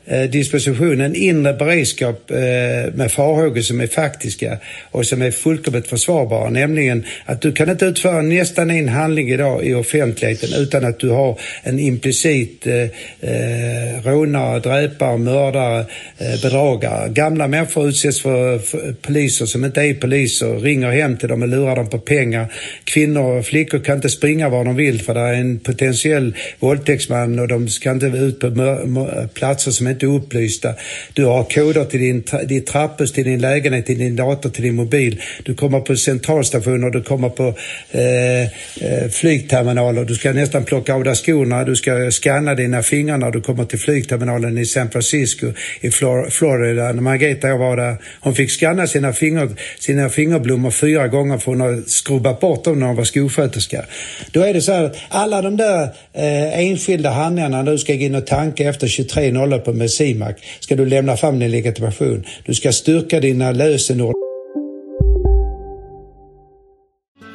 [0.06, 4.58] Eh, disposition, en inre beredskap eh, med farhågor som är faktiska
[4.92, 6.50] och som är fullkomligt försvarbara.
[6.50, 11.10] Nämligen att du kan inte utföra nästan en handling idag i offentligheten utan att du
[11.10, 15.86] har en implicit eh, eh rånare, dräpare, mördare,
[16.18, 17.10] eh, bedragare.
[17.10, 21.48] Gamla människor utsätts för, för, poliser som inte är poliser, ringer hem till dem och
[21.48, 22.54] lurar dem på pengar.
[22.84, 27.40] Kvinnor och flickor kan inte springa var de vill för det är en potentiell våldtäktsman
[27.40, 30.74] och de ska inte ut på platser som inte upplysta.
[31.14, 34.76] Du har koder till din, ditt trapphus, till din lägenhet, till din dator, till din
[34.76, 35.22] mobil.
[35.44, 37.54] Du kommer på centralstationer, du kommer på
[37.92, 40.06] eh, eh, flygterminaler.
[40.06, 43.66] Du ska nästan plocka av dig skorna, du ska scanna dina fingrar när du kommer
[43.66, 46.92] till flygterminalen i San Francisco i Flor Florida.
[46.92, 51.52] När Margareta jag var där, hon fick scanna sina, finger, sina fingerblommor fyra gånger för
[51.52, 53.86] hon har skrubbat bort dem när hon var skolsköterska.
[54.32, 57.94] Då är det så här att alla de där eh, enskilda handlingarna, när du ska
[57.94, 62.24] gå in och tanka efter 23.00 på Simac ska du lämna fram din legitimation.
[62.46, 64.14] Du ska styrka dina lösenord.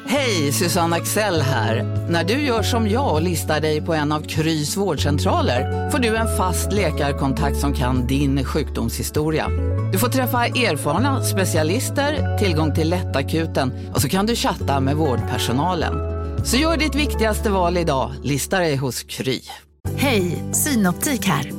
[0.07, 1.83] Hej, Susanne Axel här.
[2.09, 6.15] När du gör som jag och listar dig på en av Krys vårdcentraler får du
[6.15, 9.47] en fast läkarkontakt som kan din sjukdomshistoria.
[9.91, 15.93] Du får träffa erfarna specialister, tillgång till lättakuten och så kan du chatta med vårdpersonalen.
[16.45, 19.41] Så gör ditt viktigaste val idag, listar dig hos Kry.
[19.97, 21.58] Hej, Synoptik här.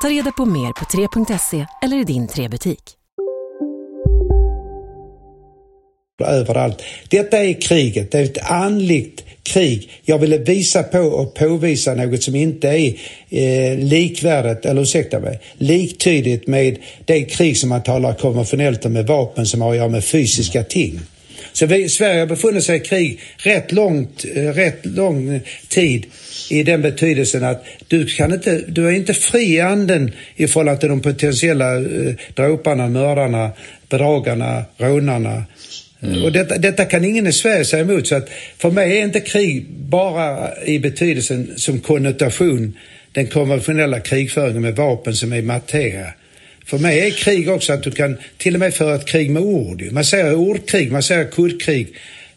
[0.00, 2.80] Ta reda på mer på 3.se eller i din 3-butik.
[6.24, 6.82] Överallt.
[7.08, 9.90] Detta är kriget, det är ett andligt krig.
[10.04, 12.94] Jag ville visa på och påvisa något som inte är
[13.30, 19.06] eh, likvärdigt, eller ursäkta mig, liktydigt med det krig som man talar konventionellt om med
[19.06, 21.00] vapen som har att göra med fysiska ting.
[21.52, 26.06] Så vi, Sverige har befunnit sig i krig rätt, långt, eh, rätt lång tid
[26.50, 30.80] i den betydelsen att du, kan inte, du är inte fri i anden i förhållande
[30.80, 33.50] till de potentiella eh, dråparna, mördarna,
[33.88, 35.44] bedragarna, rånarna.
[36.02, 36.24] Mm.
[36.24, 38.06] Och detta, detta, kan ingen i Sverige säga emot.
[38.06, 42.76] Så att för mig är inte krig bara i betydelsen som konnotation
[43.12, 46.06] den konventionella krigföringen med vapen som är materia.
[46.66, 49.42] För mig är krig också att du kan till och med föra ett krig med
[49.42, 49.82] ord.
[49.92, 51.88] Man säger ordkrig, man säger kuddkrig.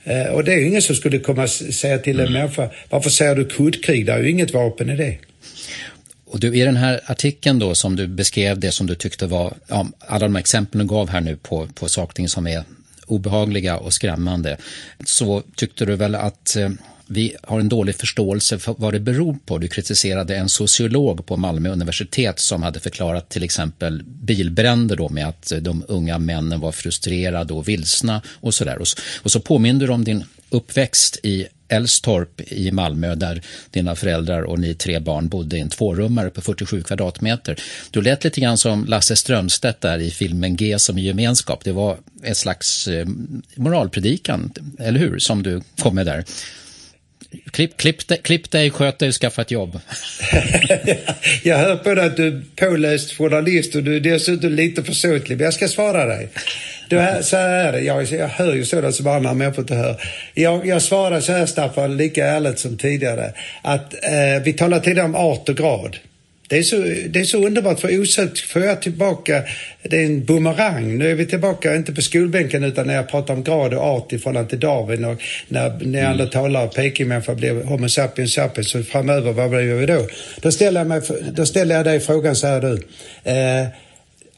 [0.04, 2.42] Eh, och det är ju ingen som skulle komma säga till en mm.
[2.42, 4.06] människa, varför säger du kuddkrig?
[4.06, 5.18] Det är ju inget vapen i det.
[6.26, 9.54] Och du, i den här artikeln då som du beskrev det som du tyckte var,
[9.68, 12.64] ja, alla de exemplen du gav här nu på, på saker som är
[13.08, 14.58] obehagliga och skrämmande,
[15.06, 16.70] så tyckte du väl att, eh,
[17.12, 19.58] vi har en dålig förståelse för vad det beror på.
[19.58, 25.28] Du kritiserade en sociolog på Malmö universitet som hade förklarat till exempel bilbränder då med
[25.28, 28.78] att eh, de unga männen var frustrerade och vilsna och sådär.
[28.78, 28.88] Och,
[29.24, 33.42] och så påminner du om din uppväxt i Älvstorp i Malmö där
[33.72, 37.60] dina föräldrar och ni tre barn bodde i en tvårummare på 47 kvadratmeter.
[37.92, 41.64] Du lät lite grann som Lasse Strömstedt där i filmen G som i gemenskap.
[41.64, 43.08] Det var ett slags eh,
[43.56, 46.26] moralpredikan, eller hur, som du kom med där.
[47.52, 49.80] Klipp, klipp, dig, klipp dig, sköt dig skaffa ett jobb.
[51.44, 55.38] jag hör på dig att du är påläst journalist och du är dessutom lite försåtlig,
[55.38, 56.30] men jag ska svara dig.
[56.90, 60.02] Du, så här är det, jag, jag hör ju sådant som andra människor inte hör.
[60.34, 65.06] Jag, jag svarar så här Staffan, lika ärligt som tidigare, att eh, vi talade tidigare
[65.06, 65.98] om art och grad.
[66.50, 66.76] Det är, så,
[67.10, 69.44] det är så underbart för osökt får jag tillbaka,
[69.84, 70.98] det är en bumerang.
[70.98, 74.14] Nu är vi tillbaka, inte på skolbänken utan när jag pratar om grad och art
[74.14, 79.32] i förhållande till Darwin och när neandertalare och pekingmänniska blev Homo sapiens sapiens så framöver,
[79.32, 80.08] vad blir vi då?
[80.42, 81.02] Då ställer jag, mig,
[81.34, 82.74] då ställer jag dig frågan så här du.
[83.32, 83.68] Eh,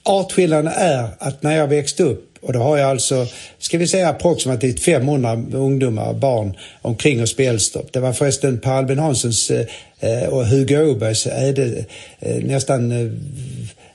[0.04, 3.28] artskillnaden är att när jag växte upp och då har jag alltså,
[3.60, 7.94] ska vi säga approximativt 500 ungdomar, barn omkring oss på Älvstorp.
[7.94, 9.66] Det var förresten Per Albin Hanssons eh,
[10.00, 11.86] eh, och Hugo Åbergs äde,
[12.20, 13.12] eh, nästan eh,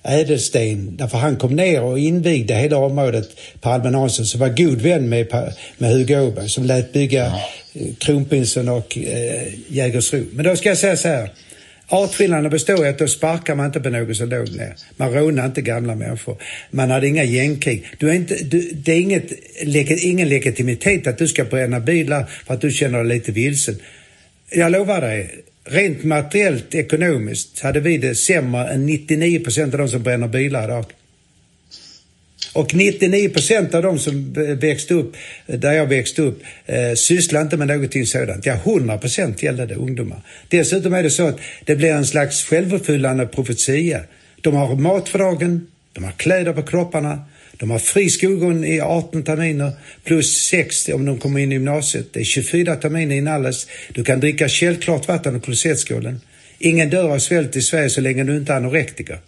[0.02, 0.96] ädelsten.
[0.96, 3.28] Därför han kom ner och invigde hela området,
[3.60, 7.40] Per Albin Hansson, som var god vän med, med Hugo Åberg som lät bygga ja.
[7.98, 10.24] Kronprinsen och eh, Jägersro.
[10.32, 11.30] Men då ska jag säga så här.
[11.88, 14.74] Artskillnaden består i att då sparkar man inte på någon som låg ner.
[14.96, 16.36] Man rånar inte gamla människor.
[16.70, 17.86] Man hade inga gängkrig.
[17.98, 19.32] Du är inte, du, det är inget,
[20.02, 23.76] ingen legitimitet att du ska bränna bilar för att du känner dig lite vilsen.
[24.50, 29.88] Jag lovar dig, rent materiellt ekonomiskt hade vi det sämre än 99 procent av de
[29.88, 30.84] som bränner bilar idag.
[32.56, 35.16] Och 99 procent av de som växte upp,
[35.46, 38.46] eh, där jag växte upp, eh, sysslar inte med någonting sådant.
[38.46, 40.20] Ja, 100 procent gällde det ungdomar.
[40.48, 44.00] Dessutom är det så att det blir en slags självuppfyllande profetia.
[44.40, 47.24] De har mat för dagen, de har kläder på kropparna,
[47.56, 49.72] de har fri skolgång i 18 terminer
[50.04, 52.06] plus 6 om de kommer in i gymnasiet.
[52.12, 53.66] Det är 24 terminer inalles.
[53.94, 56.20] Du kan dricka källklart vatten ur klosettskålen.
[56.58, 59.18] Ingen dör av svält i Sverige så länge du inte är anorektiker.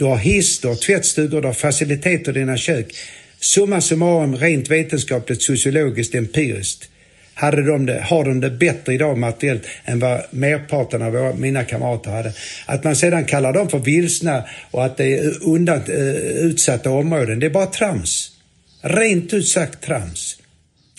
[0.00, 2.94] Du har hiss, du har tvättstugor, du har faciliteter i dina kök.
[3.40, 6.88] Summa summarum rent vetenskapligt, sociologiskt, empiriskt
[7.34, 11.64] hade de det, har de det bättre idag materiellt än vad merparten av våra, mina
[11.64, 12.32] kamrater hade.
[12.66, 16.14] Att man sedan kallar dem för vilsna och att det är undan, uh,
[16.46, 18.30] utsatta områden, det är bara trams.
[18.80, 20.36] Rent ut sagt trams.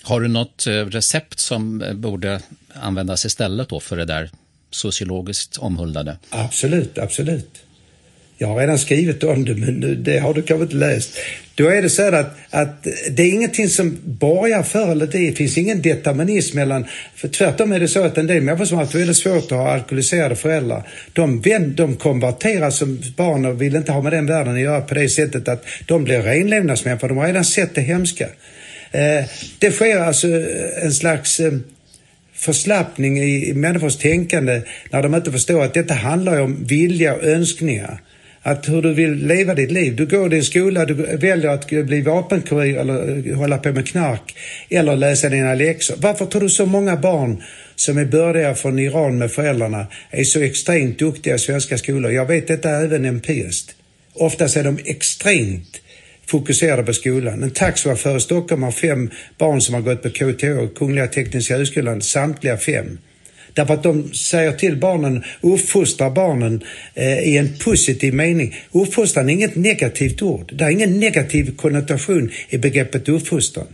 [0.02, 2.40] Har du något eh, recept som eh, borde
[2.74, 4.30] användas istället då för det där
[4.70, 6.18] sociologiskt omhuldade?
[6.30, 7.62] Absolut, absolut.
[8.42, 11.18] Jag har redan skrivit om det, men det har du kanske inte läst.
[11.54, 15.32] Då är det så här att, att det är ingenting som borgar för, eller det
[15.32, 16.84] finns ingen determinism mellan,
[17.16, 19.50] för tvärtom är det så att en del människor som har haft väldigt svårt att
[19.50, 24.26] ha alkoholiserade föräldrar, de, vänd, de konverterar som barn och vill inte ha med den
[24.26, 27.80] världen att göra på det sättet att de blir renlevnadsmänniskor, de har redan sett det
[27.80, 28.24] hemska.
[28.90, 29.24] Eh,
[29.58, 31.52] det sker alltså eh, en slags eh,
[32.34, 38.00] förslappning i människors tänkande när de inte förstår att detta handlar om vilja och önskningar
[38.42, 39.96] att hur du vill leva ditt liv.
[39.96, 44.34] Du går din skola, du väljer att bli vapenkurir eller eh, hålla på med knark
[44.68, 45.96] eller läsa dina läxor.
[45.98, 47.42] Varför tror du så många barn
[47.76, 52.12] som är bördiga från Iran med föräldrarna är så extremt duktiga i svenska skolor?
[52.12, 53.74] Jag vet detta även empiriskt.
[54.14, 55.80] Oftast är de extremt
[56.26, 57.42] fokuserade på skolan.
[57.42, 62.02] En taxichaufför i Stockholm har fem barn som har gått på KTH, Kungliga Tekniska Högskolan,
[62.02, 62.98] samtliga fem.
[63.54, 66.62] Därför att de säger till barnen, uppfostrar barnen
[66.94, 68.56] eh, i en positiv mening.
[68.72, 70.52] Uppfostran är inget negativt ord.
[70.54, 73.66] Det är ingen negativ konnotation i begreppet uppfostran.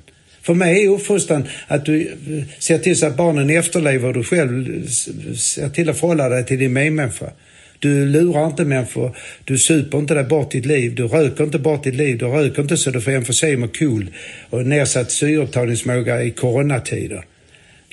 [0.42, 4.24] För mig är uppfostran att du eh, ser till så att barnen efterlever och du
[4.24, 4.86] själv
[5.36, 7.30] ser till att förhålla dig till din medmänniska.
[7.80, 11.84] Du lurar inte människor, du super inte dig bort ditt liv, du röker inte bort
[11.84, 14.10] ditt liv, du röker inte så du får emfysem och KOL
[14.50, 17.24] och nedsatt syreupptagningsförmåga i coronatider.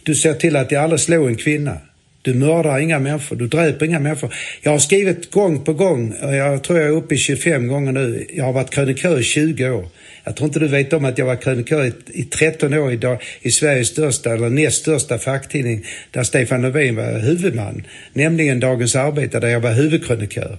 [0.06, 1.78] Du ser till att det aldrig slår en kvinna.
[2.22, 4.34] Du mördar inga människor, du dräper inga människor.
[4.62, 8.28] Jag har skrivit gång på gång, jag tror jag är uppe i 25 gånger nu.
[8.34, 9.88] Jag har varit krönikör i 20 år.
[10.24, 13.18] Jag tror inte du vet om att jag var krönikör i, i 13 år idag
[13.42, 19.42] i Sveriges största eller näst största facktidning där Stefan Löfven var huvudman, nämligen Dagens Arbetare
[19.42, 20.58] där jag var huvudkrönikör.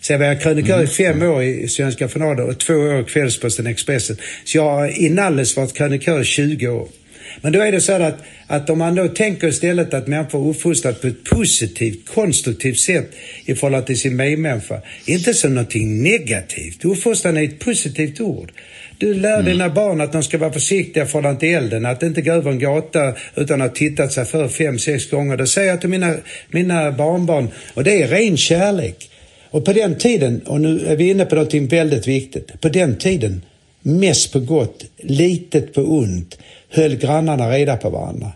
[0.00, 0.84] Så jag var krönikör mm.
[0.84, 4.16] i fem år i Svenska Journalen och två år i Kvällsposten Expressen.
[4.44, 6.88] Så jag har inalles varit krönikör i 20 år.
[7.40, 11.00] Men då är det så att, att om man då tänker istället att människor uppfostras
[11.00, 13.10] på ett positivt, konstruktivt sätt
[13.44, 16.84] i förhållande till sin medmänniska, inte som någonting negativt.
[16.84, 18.52] Uppfostran är ett positivt ord.
[18.98, 19.44] Du lär mm.
[19.44, 22.58] dina barn att de ska vara försiktiga förhållande till elden, att inte gå över en
[22.58, 25.36] gata utan att ha tittat sig för fem, sex gånger.
[25.36, 26.14] Det säger jag till mina,
[26.50, 29.08] mina barnbarn och det är ren kärlek.
[29.50, 32.96] Och på den tiden, och nu är vi inne på någonting väldigt viktigt, på den
[32.96, 33.42] tiden,
[33.82, 36.38] mest på gott, litet på ont,
[36.72, 38.32] höll grannarna reda på varandra.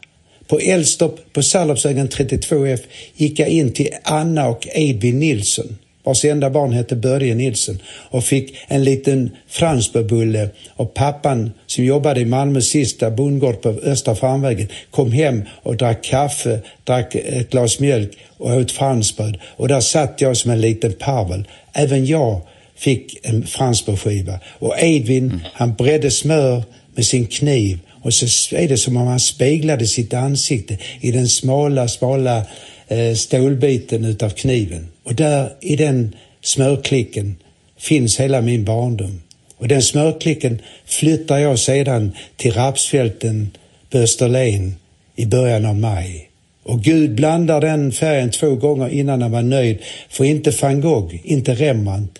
[0.46, 2.80] På Eldstopp på Sallopsvägen 32F
[3.14, 5.76] gick jag in till Anna och Edvin Nilsson
[6.06, 7.78] vars enda barn hette Börje Nilsson
[8.10, 14.14] och fick en liten fransbörbulle och pappan som jobbade i Malmös sista bondgård på Östra
[14.14, 19.80] Framvägen kom hem och drack kaffe, drack ett glas mjölk och åt fransbröd och där
[19.80, 21.44] satt jag som en liten parvel.
[21.72, 22.40] Även jag
[22.76, 25.40] fick en fransbrödskiva och Edvin mm.
[25.52, 26.62] han bredde smör
[26.94, 31.28] med sin kniv och så är det som om han speglade sitt ansikte i den
[31.28, 32.46] smala, smala
[32.88, 34.88] eh, stålbiten utav kniven.
[35.04, 37.36] Och där i den smörklicken
[37.78, 39.22] finns hela min barndom.
[39.56, 43.50] Och den smörklicken flyttar jag sedan till rapsfälten
[43.90, 44.74] på Österlen
[45.16, 46.30] i början av maj.
[46.62, 49.78] Och Gud blandar den färgen två gånger innan han var nöjd,
[50.08, 52.18] för inte van Gogh, inte Rembrandt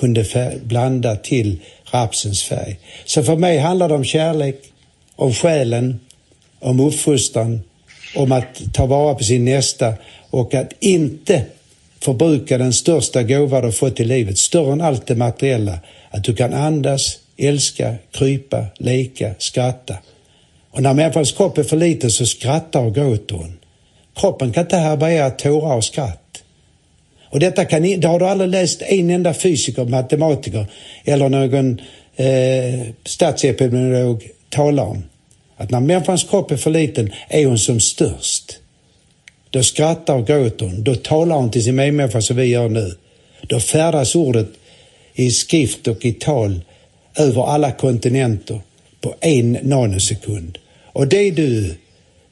[0.00, 0.24] kunde
[0.62, 1.58] blanda till
[1.90, 2.78] rapsens färg.
[3.04, 4.56] Så för mig handlar det om kärlek,
[5.16, 6.00] om själen,
[6.60, 7.60] om uppfostran,
[8.14, 9.94] om att ta vara på sin nästa
[10.30, 11.42] och att inte
[12.00, 15.78] förbruka den största gåva du fått i livet, större än allt det materiella.
[16.10, 19.94] Att du kan andas, älska, krypa, leka, skratta.
[20.70, 23.58] Och när människans kropp är för liten så skrattar och gråter hon.
[24.14, 26.42] Kroppen kan inte härbärgera tårar och skratt.
[27.30, 30.66] Och detta kan, det har du aldrig läst en enda fysiker, matematiker
[31.04, 31.80] eller någon
[32.16, 35.02] eh, statsepidemiolog talar om.
[35.56, 38.58] Att när människans kropp är för liten är hon som störst.
[39.50, 40.84] Då skrattar och gråter hon.
[40.84, 42.94] Då talar hon till sin medmänniska som vi gör nu.
[43.42, 44.48] Då färdas ordet
[45.14, 46.60] i skrift och i tal
[47.16, 48.60] över alla kontinenter
[49.00, 50.58] på en nanosekund.
[50.92, 51.74] Och det är du,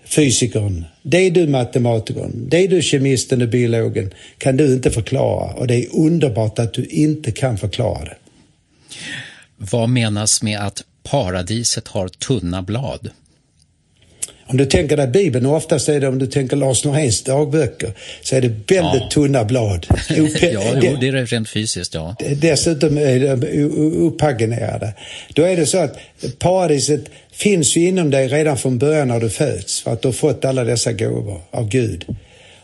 [0.05, 5.55] fysikern, det är du matematikern, det är du kemisten och biologen, kan du inte förklara.
[5.55, 8.17] Och det är underbart att du inte kan förklara det.
[9.57, 13.11] Vad menas med att paradiset har tunna blad?
[14.47, 17.93] Om du tänker dig Bibeln, och oftast är det om du tänker Lars Noréns dagböcker,
[18.23, 19.09] så är det väldigt ja.
[19.13, 19.87] tunna blad.
[20.09, 22.17] ja, jo, det är rent fysiskt, ja.
[22.37, 23.47] Dessutom är de
[24.07, 24.95] uppaginerade.
[25.35, 25.99] Då är det så att
[26.39, 30.13] paradiset finns ju inom dig redan från början när du föds, för att du har
[30.13, 32.05] fått alla dessa gåvor av Gud.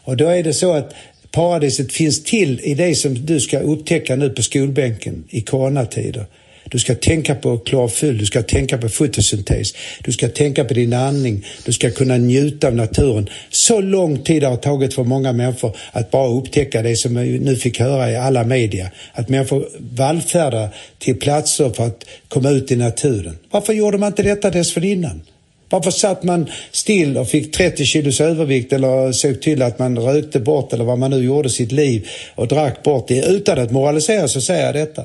[0.04, 0.94] Och då är det så att
[1.30, 6.26] paradiset finns till i det som du ska upptäcka nu på skolbänken i coronatider.
[6.70, 10.92] Du ska tänka på klorofyll, du ska tänka på fotosyntes, du ska tänka på din
[10.92, 13.28] andning, du ska kunna njuta av naturen.
[13.50, 17.38] Så lång tid har det tagit för många människor att bara upptäcka det som vi
[17.38, 18.90] nu fick höra i alla media.
[19.12, 20.68] Att människor vallfärdar
[20.98, 23.38] till platser för att komma ut i naturen.
[23.50, 25.22] Varför gjorde man inte detta dessförinnan?
[25.70, 30.40] Varför satt man still och fick 30 kilos övervikt eller såg till att man rökte
[30.40, 33.26] bort eller vad man nu gjorde sitt liv och drack bort det?
[33.26, 35.02] Utan att moralisera så säger jag detta.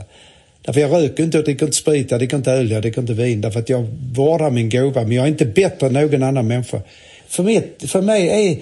[0.65, 3.13] Därför jag röker inte, jag dricker inte sprit, jag dricker inte öl, jag dricker inte
[3.13, 3.41] vin.
[3.41, 5.01] Därför att jag vårdar min gåva.
[5.01, 6.81] Men jag är inte bättre än någon annan människa.
[7.27, 8.57] För mig, för mig är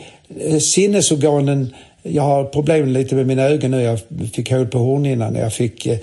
[0.53, 1.73] eh, sinnesorganen
[2.05, 3.81] jag har problem lite med mina ögon nu.
[3.81, 3.99] Jag
[4.33, 5.35] fick hål på hornhinnan.
[5.35, 5.97] Jag fick, eh,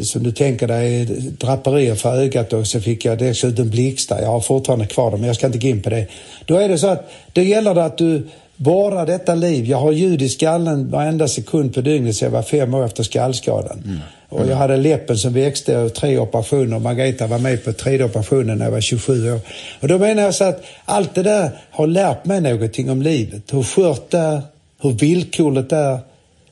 [0.00, 1.04] som du tänker dig,
[1.38, 4.20] draperier för ögat och så fick jag dessutom blixtar.
[4.20, 6.06] Jag har fortfarande kvar dem, men jag ska inte gå in på det.
[6.46, 9.64] Då är det så att då gäller det att du vårdar detta liv.
[9.64, 13.02] Jag har ljud i skallen varenda sekund på dygnet så jag var fem år efter
[13.02, 13.82] skallskadan.
[13.84, 13.98] Mm.
[14.28, 16.78] Och jag hade läppen som växte och tre operationer.
[16.78, 19.40] Margareta var med på tredje operationen när jag var 27 år.
[19.80, 23.42] Och då menar jag så att allt det där har lärt mig någonting om livet.
[23.52, 24.42] Hur skört det är,
[24.82, 25.98] hur villkorligt det är,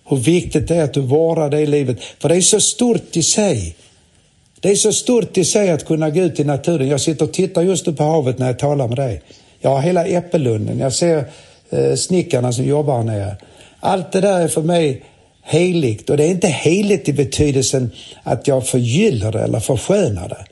[0.08, 1.98] hur viktigt det är att du vårdar det livet.
[2.18, 3.76] För det är så stort i sig.
[4.60, 6.88] Det är så stort i sig att kunna gå ut i naturen.
[6.88, 9.22] Jag sitter och tittar just nu på havet när jag talar med dig.
[9.60, 10.78] Jag har hela Äppellunden.
[10.78, 11.24] Jag ser
[11.74, 13.36] eh, snickarna som jobbar här nere.
[13.80, 15.02] Allt det där är för mig
[15.42, 17.90] heligt och det är inte heligt i betydelsen
[18.22, 20.44] att jag förgyller det eller förskönar det.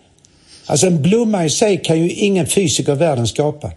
[0.66, 3.70] Alltså en blomma i sig kan ju ingen fysiker i världen skapa.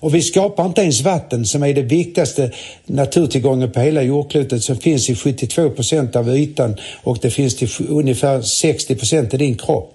[0.00, 2.52] Och vi skapar inte ens vatten som är det viktigaste
[2.86, 7.68] naturtillgången på hela jordklotet som finns i 72 procent av ytan och det finns till
[7.88, 9.94] ungefär 60 procent i din kropp.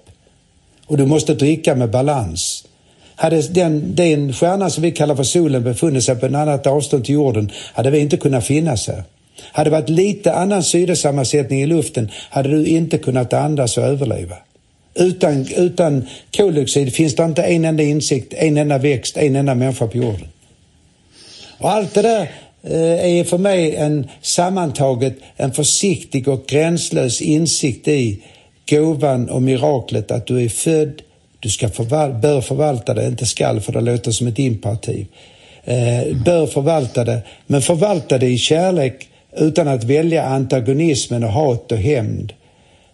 [0.86, 2.64] Och du måste dricka med balans.
[3.16, 7.04] Hade den, den stjärna som vi kallar för solen befunnit sig på ett annat avstånd
[7.04, 9.02] till jorden hade vi inte kunnat finnas här.
[9.52, 14.36] Hade det varit lite annan syresammansättning i luften hade du inte kunnat andas och överleva.
[14.94, 16.06] Utan, utan
[16.36, 20.28] koldioxid finns det inte en enda insikt, en enda växt, en enda människa på jorden.
[21.58, 22.30] Och allt det där
[22.62, 28.22] eh, är för mig en sammantaget en försiktig och gränslös insikt i
[28.70, 31.02] gåvan och miraklet att du är född,
[31.44, 35.06] du ska förval bör förvalta det, inte skall för det låter som ett imperativ.
[35.64, 41.72] Eh, bör förvalta det, men förvalta det i kärlek utan att välja antagonismen och hat
[41.72, 42.32] och hämnd.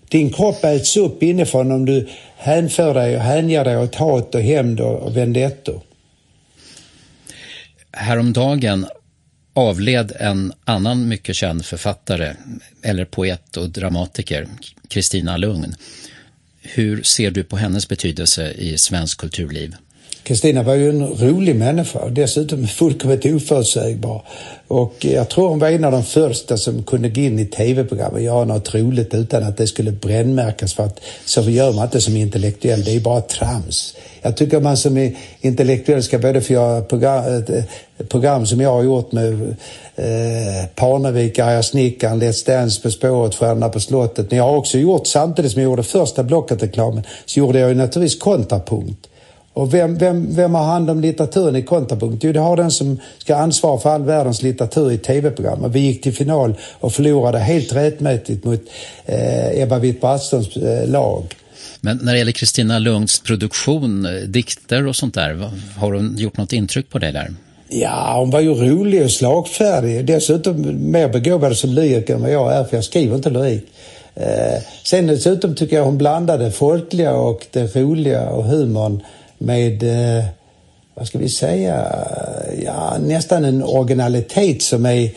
[0.08, 4.42] Din kropp äts upp inifrån om du hänför dig och hänger dig åt hat och
[4.42, 5.80] hämnd och vendettor.
[7.92, 8.86] Häromdagen
[9.54, 12.34] avled en annan mycket känd författare,
[12.82, 14.46] eller poet och dramatiker,
[14.88, 15.74] Kristina Lugn.
[16.62, 19.72] Hur ser du på hennes betydelse i svensk kulturliv?
[20.22, 24.22] Kristina var ju en rolig människa och dessutom fullkomligt oförutsägbar.
[24.68, 28.12] Och jag tror hon var en av de första som kunde gå in i tv-program
[28.12, 32.00] och göra något roligt utan att det skulle brännmärkas för att så gör man inte
[32.00, 33.96] som intellektuell, det är bara trams.
[34.22, 37.64] Jag tycker man som intellektuell ska både få göra program, eh,
[38.08, 39.56] program som jag har gjort med
[39.96, 44.30] eh, Parnevik, Arga snickaren, Let's Dance på spåret, Stjärnorna på slottet.
[44.30, 47.74] Men jag har också gjort, samtidigt som jag gjorde första Blocket-reklamen, så gjorde jag ju
[47.74, 49.09] naturligtvis kontrapunkt.
[49.52, 52.24] Och vem, vem, vem har hand om litteraturen i kontrapunkt?
[52.24, 55.72] Jo, det har den som ska ansvara för all världens litteratur i tv-program.
[55.72, 58.60] Vi gick till final och förlorade helt rättmätigt mot
[59.06, 61.34] eh, Ebba Witt-Brattströms eh, lag.
[61.80, 66.36] Men när det gäller Kristina Lugns produktion, eh, dikter och sånt där, har hon gjort
[66.36, 67.34] något intryck på dig där?
[67.68, 70.04] Ja, hon var ju rolig och slagfärdig.
[70.04, 73.66] Dessutom mer begåvad som lyriker än vad jag är, för jag skriver inte lyrik.
[74.14, 79.02] Eh, sen dessutom tycker jag hon blandade folkliga och det roliga och humorn
[79.40, 80.24] med, eh,
[80.94, 81.86] vad ska vi säga,
[82.64, 85.10] ja, nästan en originalitet som är,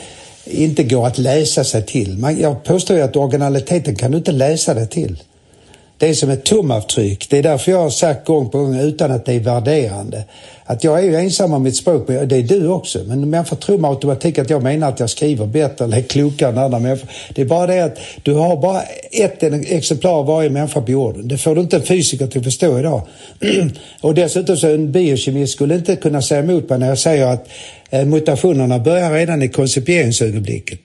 [0.46, 2.18] inte går att läsa sig till.
[2.18, 5.24] Man, jag påstår ju att originaliteten kan du inte läsa dig till.
[5.98, 7.30] Det är som ett tumavtryck.
[7.30, 10.24] Det är därför jag har sagt gång på gång utan att det är värderande
[10.66, 13.00] att jag är ju ensam om mitt språk, men det är du också.
[13.08, 16.50] Men människor tror med automatik att jag menar att jag skriver bättre eller är klokare
[16.50, 17.10] än andra människor.
[17.36, 21.28] Det är bara det att du har bara ett exemplar av varje människa på jorden.
[21.28, 23.02] Det får du inte en fysiker till att förstå idag.
[24.02, 27.48] Och dessutom så en biokemist skulle inte kunna säga emot mig när jag säger att
[27.90, 30.80] eh, mutationerna börjar redan i koncipieringsögonblicket.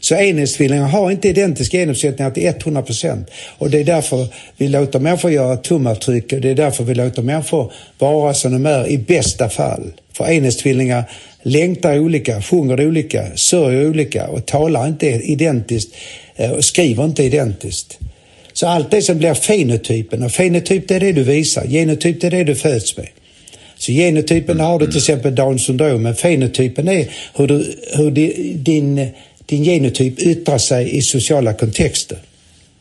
[0.00, 3.30] Så enhetstvillingar har inte identiska genuppsättningar till 100 procent.
[3.58, 4.26] Och det är därför
[4.56, 8.66] vi låter människor göra tumavtryck och det är därför vi låter människor vara som de
[8.66, 9.92] är i bästa fall.
[10.12, 11.04] För enhetstvillingar
[11.42, 15.94] längtar olika, sjunger olika, sörjer olika och talar inte identiskt
[16.36, 17.98] eh, och skriver inte identiskt.
[18.52, 22.26] Så allt det som blir fenotypen, och fenotyp det är det du visar, genotyp det
[22.26, 23.08] är det du föds med.
[23.76, 28.10] Så genotypen har du till exempel Downs syndrom, men fenotypen är hur, du, hur
[28.54, 29.08] din
[29.48, 32.18] din genotyp yttrar sig i sociala kontexter.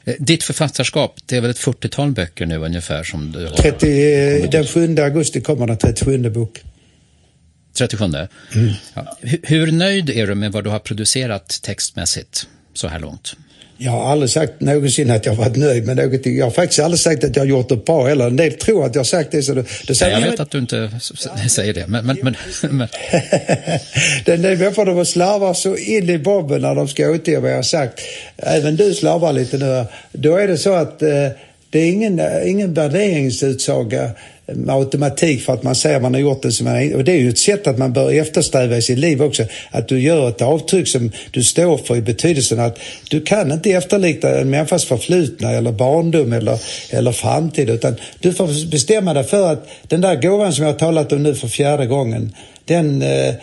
[0.06, 3.56] Eh, ditt författarskap, det är väl ett 40-tal böcker nu ungefär som du har?
[3.56, 6.64] 30, den 7 augusti kommer den 37 bok.
[7.78, 8.06] 37?
[8.06, 8.28] Mm.
[8.94, 9.18] Ja.
[9.44, 13.36] Hur nöjd är du med vad du har producerat textmässigt så här långt?
[13.80, 16.38] Jag har aldrig sagt någonsin att jag varit nöjd med någonting.
[16.38, 18.28] Jag har faktiskt aldrig sagt att jag har gjort det bra heller.
[18.28, 19.44] En del tror att jag har sagt det.
[19.44, 20.92] Så det, det säger Nej, jag vet att du inte
[21.50, 21.88] säger det.
[21.88, 22.36] Men, men, men,
[22.78, 22.88] men.
[24.26, 27.56] Den del människor de slarvar så in i bomben när de ska återge vad jag
[27.56, 28.02] har sagt.
[28.38, 29.86] Även du slarvar lite nu.
[30.12, 31.10] Då är det så att eh,
[31.70, 34.12] det är ingen, ingen värderingsutsaga
[34.54, 37.12] med automatik för att man säger att man har gjort det som man, och det
[37.12, 39.44] är ju ett sätt att man bör eftersträva i sitt liv också.
[39.72, 42.80] Att du gör ett avtryck som du står för i betydelsen att
[43.10, 48.72] du kan inte efterlikna en människas förflutna eller barndom eller, eller framtid utan du får
[48.72, 51.86] bestämma dig för att den där gåvan som jag har talat om nu för fjärde
[51.86, 52.34] gången
[52.66, 53.34] den eh,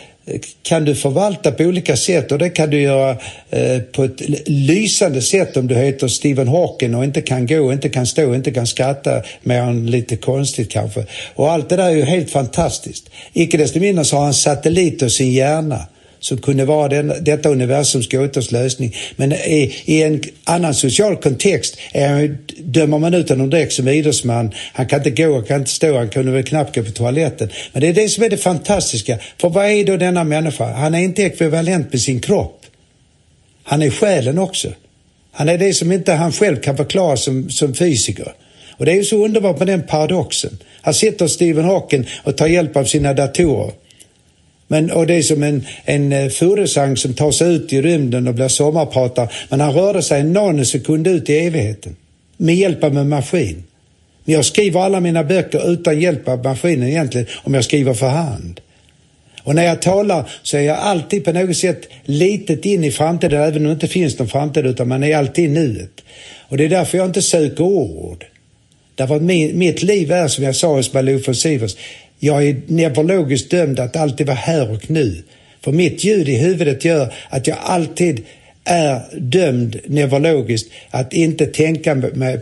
[0.62, 3.10] kan du förvalta på olika sätt och det kan du göra
[3.50, 7.88] eh, på ett lysande sätt om du heter Stephen Hawking och inte kan gå, inte
[7.88, 11.06] kan stå, inte kan skratta mer än lite konstigt kanske.
[11.34, 13.10] Och allt det där är ju helt fantastiskt.
[13.32, 15.86] Icke desto mindre så har han satelliter i sin hjärna
[16.24, 18.96] som kunde vara den, detta universums gåtors lösning.
[19.16, 24.52] Men i, i, en annan social kontext är, dömer man ut honom direkt som idrottsman.
[24.72, 27.50] Han kan inte gå, han kan inte stå, han kunde väl knappt gå på toaletten.
[27.72, 29.18] Men det är det som är det fantastiska.
[29.40, 30.72] För vad är då denna människa?
[30.72, 32.60] Han är inte ekvivalent med sin kropp.
[33.62, 34.68] Han är själen också.
[35.32, 38.32] Han är det som inte han själv kan förklara som, som fysiker.
[38.76, 40.58] Och det är ju så underbart med den paradoxen.
[40.82, 43.72] Här sitter Stephen Hawking och tar hjälp av sina datorer.
[44.68, 48.28] Men, och det är som en, en eh, furusang som tar sig ut i rymden
[48.28, 49.28] och blir sommarpratare.
[49.48, 51.96] Men han rörde sig en nanosekund ut i evigheten.
[52.36, 53.64] Med hjälp av en maskin.
[54.24, 58.08] Men jag skriver alla mina böcker utan hjälp av maskinen egentligen, om jag skriver för
[58.08, 58.60] hand.
[59.42, 63.42] Och när jag talar så är jag alltid på något sätt litet in i framtiden,
[63.42, 66.00] även om det inte finns någon framtid, utan man är alltid i nuet.
[66.48, 68.24] Och det är därför jag inte söker ord.
[68.94, 71.76] Därför att min, mitt liv är, som jag sa hos Malou von Sivers,
[72.18, 75.22] jag är neurologiskt dömd att alltid vara här och nu.
[75.60, 78.24] För mitt ljud i huvudet gör att jag alltid
[78.64, 81.94] är dömd neurologiskt att inte tänka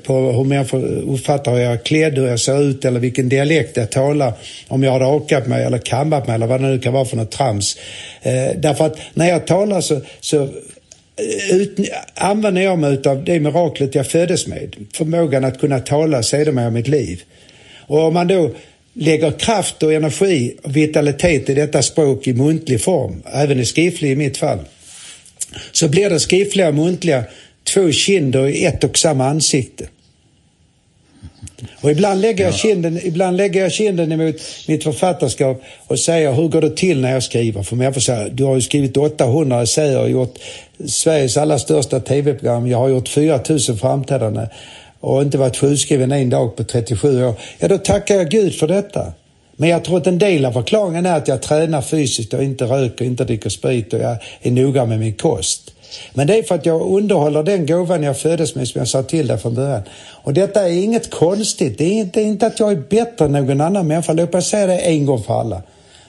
[0.05, 3.77] på hur människor uppfattar hur jag är klädd, hur jag ser ut eller vilken dialekt
[3.77, 4.33] jag talar,
[4.69, 7.17] om jag har rakat mig eller kammat mig eller vad det nu kan vara för
[7.17, 7.79] något trams.
[8.23, 11.79] Eh, därför att när jag talar så, så eh, ut,
[12.15, 14.77] använder jag mig av det miraklet jag föddes med.
[14.95, 17.23] Förmågan att kunna tala sedermera mitt liv.
[17.87, 18.51] Och om man då
[18.95, 24.11] lägger kraft och energi och vitalitet i detta språk i muntlig form, även i skriftlig
[24.11, 24.59] i mitt fall,
[25.73, 27.25] så blir det skriftliga och muntliga
[27.65, 29.89] två kinder i ett och samma ansikte.
[31.81, 34.37] Och ibland lägger, jag kinden, ibland lägger jag kinden emot
[34.69, 37.63] mitt författarskap och säger hur går det till när jag skriver?
[37.63, 40.39] För människor säger, du har ju skrivit 800 essäer och gjort
[40.87, 42.67] Sveriges allra största tv-program.
[42.67, 44.47] Jag har gjort 4000 framträdanden
[45.03, 47.35] och inte varit sjukskriven en dag på 37 år.
[47.59, 49.13] Ja, då tackar jag Gud för detta.
[49.57, 52.65] Men jag tror att en del av förklaringen är att jag tränar fysiskt och inte
[52.65, 55.75] röker, inte dricker sprit och jag är noga med min kost.
[56.15, 59.03] Men det är för att jag underhåller den gåvan jag föddes med som jag sa
[59.03, 59.83] till dig från början.
[60.23, 61.79] Och detta är inget konstigt.
[61.79, 64.13] Det är inte, inte att jag är bättre än någon annan människa.
[64.13, 65.63] Låt mig säga det en gång för alla.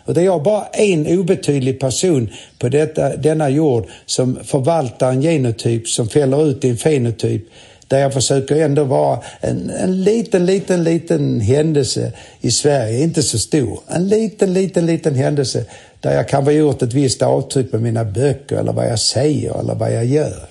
[0.06, 2.30] Och det är jag bara en obetydlig person
[2.60, 7.44] på detta, denna jord som förvaltar en genotyp som fäller ut i en fenotyp
[7.88, 12.12] där jag försöker ändå vara en, en liten, liten, liten händelse
[12.42, 13.80] i Sverige, inte så stor.
[13.88, 15.66] En liten, liten, liten händelse
[16.00, 19.60] där jag kan ha gjort ett visst avtryck med mina böcker eller vad jag säger
[19.60, 20.50] eller vad jag gör.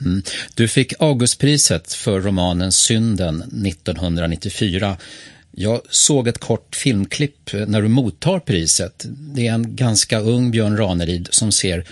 [0.00, 0.22] Mm.
[0.54, 4.96] Du fick Augustpriset för romanen Synden 1994.
[5.52, 9.04] Jag såg ett kort filmklipp när du mottar priset.
[9.08, 11.84] Det är en ganska ung Björn Ranelid som ser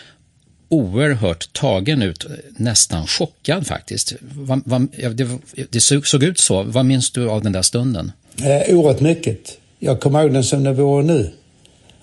[0.68, 4.12] oerhört tagen ut, nästan chockad faktiskt.
[4.20, 5.28] Va, va, det,
[5.70, 6.62] det, såg ut så.
[6.62, 8.12] Vad minns du av den där stunden?
[8.42, 9.58] Eh, oerhört mycket.
[9.78, 11.30] Jag kommer ihåg den som det vore nu.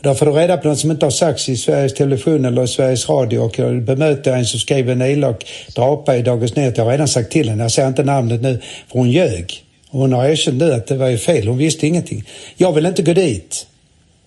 [0.02, 3.10] Där får du reda på något som inte har sagts i Sveriges Television eller Sveriges
[3.10, 5.46] Radio och jag bemöter en som skrev en elak
[5.76, 6.78] drapa i Dagens Nyheter.
[6.78, 9.64] Jag har redan sagt till henne, jag säger inte namnet nu, för hon ljög.
[9.90, 12.24] Hon har erkänt nu att det var ju fel, hon visste ingenting.
[12.58, 13.68] Jag vill inte gå dit.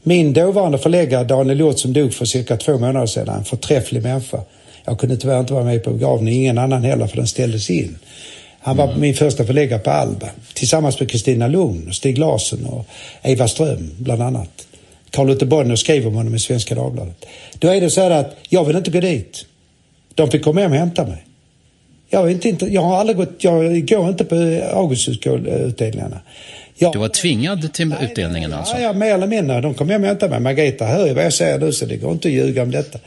[0.08, 4.40] Min dåvarande förläggare Daniel Hjort som dog för cirka två månader sedan, en förträfflig människa.
[4.84, 7.98] Jag kunde tyvärr inte vara med på begravningen, ingen annan heller för den ställdes in.
[8.60, 9.00] Han var mm.
[9.00, 12.86] min första förläggare på Alba tillsammans med Kristina Lugn, Stig Larsson och
[13.22, 14.66] Eva Ström bland annat.
[15.10, 17.26] Carl Otto Bonnier skrev om honom i Svenska Dagbladet.
[17.58, 19.46] Då är det så här att jag vill inte gå dit.
[20.14, 21.24] De fick komma hem och hämta mig.
[22.10, 24.34] Jag, inte, jag har aldrig gått, jag går inte på
[24.72, 26.20] Augustusutdelningarna.
[26.78, 26.90] Ja.
[26.92, 28.76] Du var tvingad till utdelningen alltså?
[28.76, 29.60] Ja, ja, mer eller mindre.
[29.60, 30.40] De kom hem och hämtade mig.
[30.40, 32.98] Margareta hör ju vad jag säger nu så det går inte att ljuga om detta.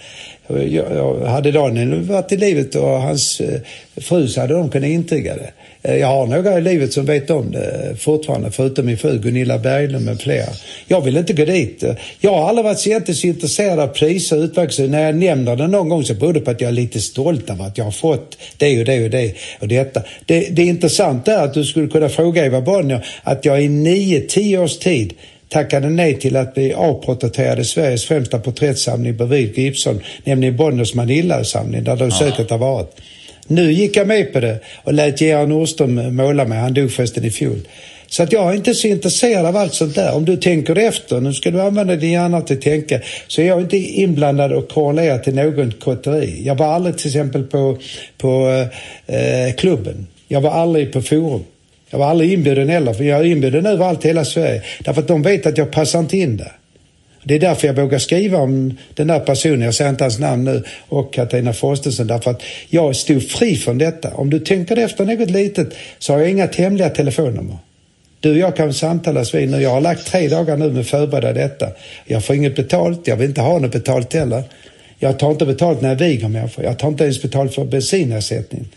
[0.57, 3.59] Eh, jag, jag, hade Daniel varit i livet och hans eh,
[3.97, 5.51] fru så hade de kunnat intyga det.
[5.81, 9.57] Eh, jag har några i livet som vet om det fortfarande, förutom min fru Gunilla
[9.57, 10.49] Berglund med flera.
[10.87, 11.83] Jag vill inte gå dit.
[12.19, 12.79] Jag har aldrig varit
[13.15, 14.87] så intresserad av priser och utmärkelser.
[14.87, 17.49] När jag nämner det någon gång så beror det på att jag är lite stolt
[17.49, 20.03] över att jag har fått det och det och det och detta.
[20.25, 24.21] Det, det intressanta är att du skulle kunna fråga Eva Bonnier att jag i nio,
[24.21, 25.13] tio års tid
[25.51, 31.83] tackade nej till att bli avporträtterad i Sveriges främsta porträttsamling bredvid Gibson, nämligen Bonniers Manilla-samling
[31.83, 32.45] där du ja.
[32.49, 33.01] har varit.
[33.47, 36.57] Nu gick jag med på det och lät Gerhard Nordström måla mig.
[36.57, 37.59] Han dog förresten i fjol.
[38.07, 40.15] Så att jag är inte så intresserad av allt sånt där.
[40.15, 43.45] Om du tänker efter, nu ska du använda din hjärna till att tänka, så är
[43.45, 46.41] jag inte inblandad och korrelerad till någon kotteri.
[46.45, 47.77] Jag var aldrig till exempel på,
[48.17, 48.47] på
[49.07, 50.07] eh, klubben.
[50.27, 51.43] Jag var aldrig på forum.
[51.91, 54.61] Jag var aldrig inbjuden heller, för jag är inbjuden överallt i hela Sverige.
[54.79, 56.51] Därför att de vet att jag passar inte in där.
[57.23, 60.43] Det är därför jag vågar skriva om den där personen, jag säger inte hans namn
[60.43, 64.13] nu, och Katarina Frostenson, därför att jag stod fri från detta.
[64.13, 67.57] Om du tänker efter något litet så har jag inga hemliga telefonnummer.
[68.19, 69.61] Du och jag kan samtalas vid nu.
[69.61, 71.67] Jag har lagt tre dagar nu med att förbereda detta.
[72.05, 74.43] Jag får inget betalt, jag vill inte ha något betalt heller.
[74.99, 76.65] Jag tar inte betalt när jag viger människor.
[76.65, 78.67] Jag tar inte ens betalt för bensinersättning.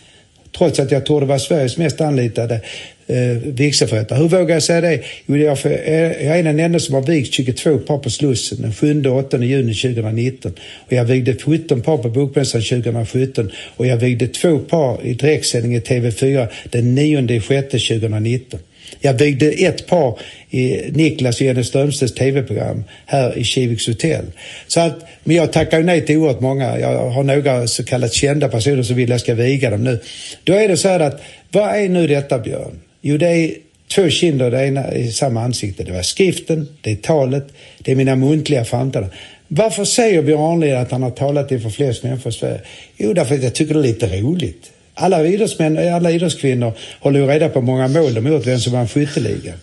[0.59, 2.61] Trots att jag tror det var Sveriges mest anlitade
[3.07, 4.19] eh, vigselförrättare.
[4.19, 5.01] Hur vågar jag säga det?
[5.27, 8.63] Jo, jag, för, eh, jag är den enda som har vigt 22 par på Slussen
[8.63, 10.53] den 7 och 8 juni 2019.
[10.87, 15.77] Och jag vigde 17 par på Bokmässan 2017 och jag vigde två par i direktsändning
[15.77, 18.61] i TV4 den 9 6 2019.
[19.01, 20.19] Jag vigde ett par
[20.51, 24.25] i Niklas och Jenny Strömstedts tv-program här i Kiviks hotell.
[24.67, 26.79] Så att, men jag tackar nej till oerhört många.
[26.79, 29.99] Jag har några så kallat kända personer som vill jag ska viga dem nu.
[30.45, 32.81] Då är det så här att, vad är nu detta Björn?
[33.07, 33.55] Jo, det är
[33.95, 35.85] två kinder det ena i samma ansikte.
[35.85, 37.47] Det var skriften, det är talet,
[37.79, 39.19] det är mina muntliga framträdanden.
[39.49, 42.61] Varför säger Björn Ranelid att han har talat inför flest människor i Sverige?
[42.97, 44.71] Jo, därför att jag tycker det är lite roligt.
[44.95, 48.89] Alla idrottsmän, alla idrottskvinnor håller ju reda på många mål de gjort, vem som vann
[48.89, 49.55] skytteligan.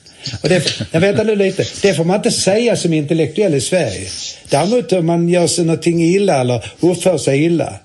[0.44, 1.66] Och det, jag vänta nu lite.
[1.82, 4.08] Det får man inte säga som intellektuell i Sverige.
[4.50, 7.80] Däremot om man gör sig någonting illa eller uppför sig illa.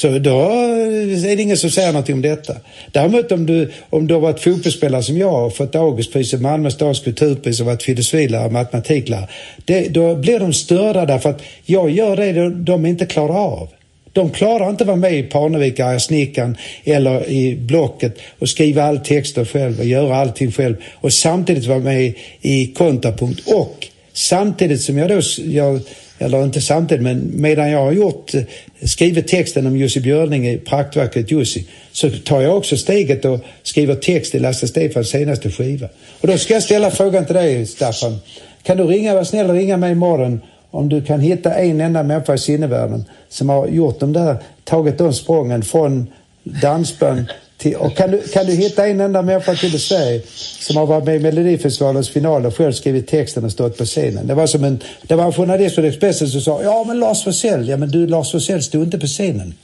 [0.00, 2.56] Så då eh, är det ingen som säger någonting om detta.
[2.92, 7.00] Däremot om du, om du har varit fotbollsspelare som jag och fått Augustpriset, Malmö stads
[7.00, 9.28] kulturpris och varit filosofilärare, matematiklärare.
[9.64, 13.68] Det, då blir de störda därför att jag gör det de inte klarar av.
[14.12, 18.82] De klarar inte att vara med i Parnevik, Arga snickaren eller i Blocket och skriva
[18.82, 24.80] all texter själv och göra allting själv och samtidigt vara med i Kontrapunkt och samtidigt
[24.80, 25.80] som jag då, jag,
[26.22, 28.42] eller inte samtidigt, men medan jag har gjort, eh,
[28.82, 33.94] skrivit texten om Jussi Björling i praktverket Jussi, så tar jag också steget och skriver
[33.94, 35.88] text i Lasse Stefans senaste skiva.
[36.20, 38.18] Och då ska jag ställa frågan till dig, Staffan.
[38.62, 40.40] Kan du ringa, var snäll och ringa mig imorgon
[40.70, 44.98] om du kan hitta en enda människa i sinnevärlden som har gjort de där, tagit
[44.98, 46.06] de sprången från
[46.44, 47.24] dansband
[47.60, 50.22] till, och kan du, kan du hitta en enda människa till i Sverige
[50.60, 54.26] som har varit med i Melodifestivalens final och själv skrivit texten och stått på scenen?
[54.26, 57.24] Det var som en, det var en journalist från Expressen som sa, ja men Lars
[57.24, 59.54] Forssell, ja men du Lars Forssell stod inte på scenen.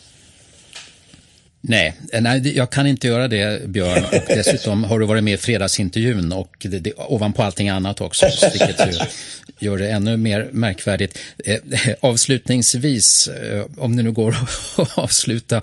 [1.68, 4.04] Nej, nej, jag kan inte göra det Björn.
[4.04, 8.26] Och dessutom har du varit med i fredagsintervjun och det, det, ovanpå allting annat också,
[8.52, 8.98] vilket ju
[9.58, 11.18] gör det ännu mer märkvärdigt.
[11.44, 11.56] Eh,
[12.00, 14.36] avslutningsvis, eh, om det nu går
[14.76, 15.62] att avsluta.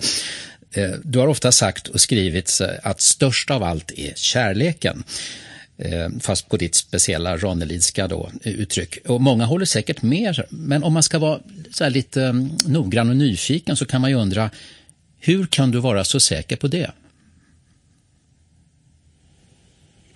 [0.74, 5.04] Eh, du har ofta sagt och skrivit att störst av allt är kärleken.
[5.78, 8.98] Eh, fast på ditt speciella Ranelidska då, eh, uttryck.
[9.06, 13.16] Och många håller säkert med, men om man ska vara så lite mm, noggrann och
[13.16, 14.50] nyfiken så kan man ju undra
[15.20, 16.90] hur kan du vara så säker på det?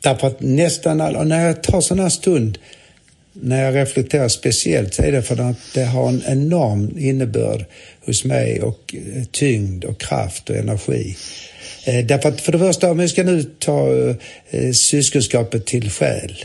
[0.00, 2.58] Därför att nästan alla, när jag tar sån här stund,
[3.32, 7.64] när jag reflekterar speciellt, så är det för att det har en enorm innebörd
[8.08, 11.16] hos mig och eh, tyngd och kraft och energi.
[11.84, 13.88] Eh, därför att för det första, om vi ska nu ta
[14.50, 16.44] eh, syskonskapet till själ.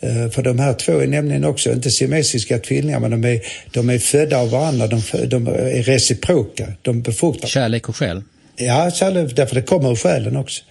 [0.00, 3.40] Eh, för de här två är nämligen också inte siamesiska tvillingar men de är,
[3.72, 7.48] de är födda av varandra, de, de är reciproka, de befruktar.
[7.48, 8.22] Kärlek och själ?
[8.56, 10.62] Ja, kärlek, därför det kommer ur själen också.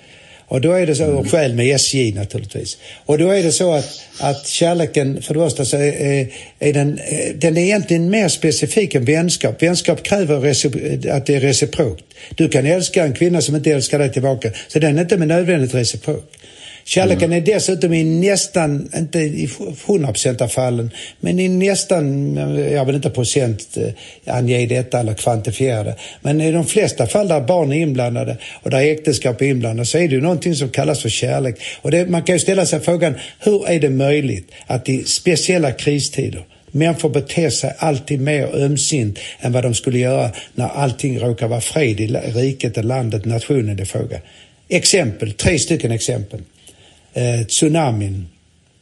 [0.54, 2.78] Och då är det så, och själv med SJ naturligtvis.
[3.06, 6.28] Och då är det så att, att kärleken, för det första så är,
[6.60, 9.64] är den, eh, den är egentligen mer specifik än vänskap.
[9.64, 10.36] Vänskap kräver
[11.12, 12.04] att det är reciprokt.
[12.36, 15.28] Du kan älska en kvinna som inte älskar dig tillbaka, så den är inte med
[15.28, 16.32] nödvändigt reciprok.
[16.86, 17.38] Kärleken mm.
[17.38, 22.36] är dessutom i nästan, inte i 100% av fallen, men i nästan,
[22.72, 27.28] jag vill inte procent eh, ange detta eller kvantifiera det, men i de flesta fall
[27.28, 30.70] där barn är inblandade och där äktenskap är inblandade så är det ju någonting som
[30.70, 31.62] kallas för kärlek.
[31.82, 35.72] Och det, man kan ju ställa sig frågan, hur är det möjligt att i speciella
[35.72, 41.48] kristider Människor beter sig alltid mer ömsint än vad de skulle göra när allting råkar
[41.48, 44.20] vara fred i riket, landet, nationen i fråga.
[44.70, 46.40] Exempel, tre stycken exempel
[47.14, 48.28] eh, tsunamin.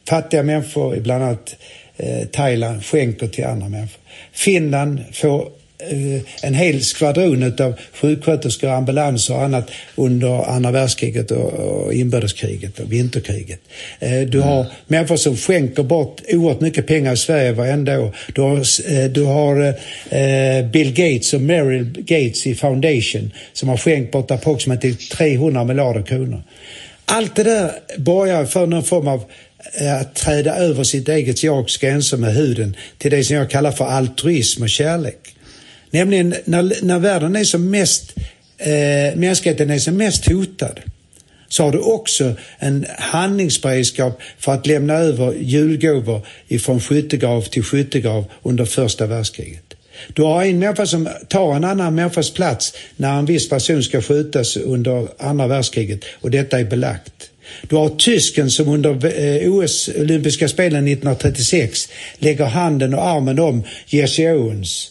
[0.08, 1.56] Fattiga människor i bland annat
[1.96, 4.00] eh, Thailand skänker till andra människor.
[4.32, 5.40] Finland får
[5.78, 12.92] eh, en hel skvadron av sjuksköterskor, ambulanser och annat under andra världskriget och, inbördeskriget och
[12.92, 13.60] vinterkriget.
[14.00, 14.72] Eh, du har mm.
[14.86, 18.16] människor som skänker bort oerhört mycket pengar i Sverige varenda år.
[18.34, 19.74] Du har, eh, du har
[20.62, 26.42] Bill Gates och Meryl Gates i Foundation som har skänkt bort approximativt 300 miljarder kronor.
[27.14, 29.24] Allt det där borgar för någon form av
[29.80, 33.72] eh, att träda över sitt eget jags gränser med huden till det som jag kallar
[33.72, 35.36] för altruism och kärlek.
[35.90, 38.14] Nämligen när, när världen är som mest,
[38.58, 40.80] eh, mänskligheten är som mest hotad
[41.48, 48.24] så har du också en handlingsberedskap för att lämna över julgåvor ifrån skyttegrav till skyttegrav
[48.42, 49.61] under första världskriget.
[50.14, 54.02] Du har en människa som tar en annan människas plats när en viss person ska
[54.02, 57.30] skjutas under andra världskriget och detta är belagt.
[57.68, 61.88] Du har tysken som under eh, OS, olympiska spelen 1936
[62.18, 64.90] lägger handen och armen om Jesse Owens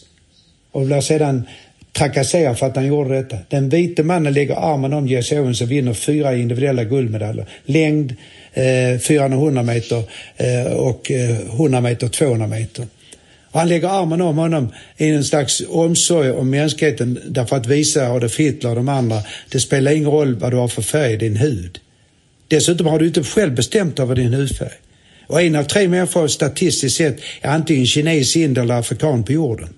[0.72, 1.46] och blir sedan
[1.92, 3.36] trakasserad för att han gjorde detta.
[3.48, 7.46] Den vite mannen lägger armen om Jesse Owens och vinner fyra individuella guldmedaljer.
[7.64, 8.16] Längd
[8.52, 10.02] eh, 400 meter
[10.36, 12.86] eh, och eh, 100 meter 200 meter.
[13.52, 18.08] Och han lägger armen om honom i en slags omsorg om mänskligheten därför att visa
[18.08, 21.16] Adolf Hitler och de andra, det spelar ingen roll vad du har för färg i
[21.16, 21.78] din hud.
[22.48, 24.78] Dessutom har du inte själv bestämt över din hudfärg.
[25.26, 29.68] Och en av tre människor statistiskt sett är antingen kines, indier eller afrikan på jorden.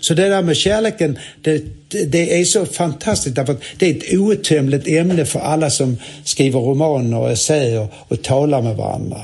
[0.00, 4.18] Så det där med kärleken, det, det är så fantastiskt därför att det är ett
[4.18, 9.20] outtömligt ämne för alla som skriver romaner och essäer och talar med varandra.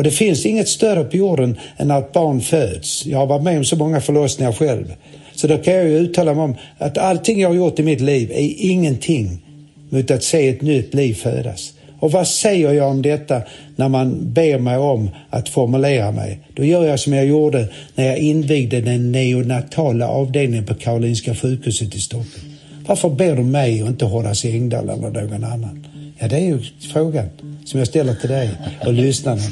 [0.00, 3.06] Och det finns inget större på jorden än att barn föds.
[3.06, 4.94] Jag har varit med om så många förlossningar själv.
[5.34, 8.00] Så då kan jag ju uttala mig om att allting jag har gjort i mitt
[8.00, 9.42] liv är ingenting
[9.90, 11.72] mot att se ett nytt liv födas.
[11.98, 13.42] Och vad säger jag om detta
[13.76, 16.38] när man ber mig om att formulera mig?
[16.54, 21.94] Då gör jag som jag gjorde när jag invigde den neonatala avdelningen på Karolinska sjukhuset
[21.94, 22.56] i Stockholm.
[22.86, 25.86] Varför ber du mig och inte Horace Engdahl eller någon annan?
[26.22, 26.60] Ja, det är ju
[26.92, 27.26] frågan
[27.64, 28.50] som jag ställer till dig
[28.86, 29.42] och lyssnarna.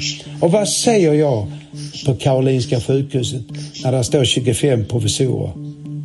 [0.41, 1.47] Och vad säger jag
[2.05, 3.41] på Karolinska sjukhuset
[3.83, 5.51] när det står 25 professorer,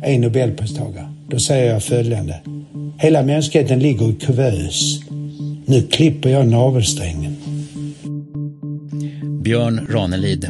[0.03, 1.09] en nobelpristagare?
[1.27, 2.39] Då säger jag följande.
[2.97, 4.99] Hela mänskligheten ligger i kuvös.
[5.65, 7.35] Nu klipper jag navelsträngen.
[9.41, 10.47] Björn Ranelid,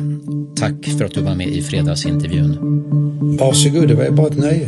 [0.56, 2.58] tack för att du var med i fredagsintervjun.
[3.40, 4.68] Varsågod, det var bara ett nöje.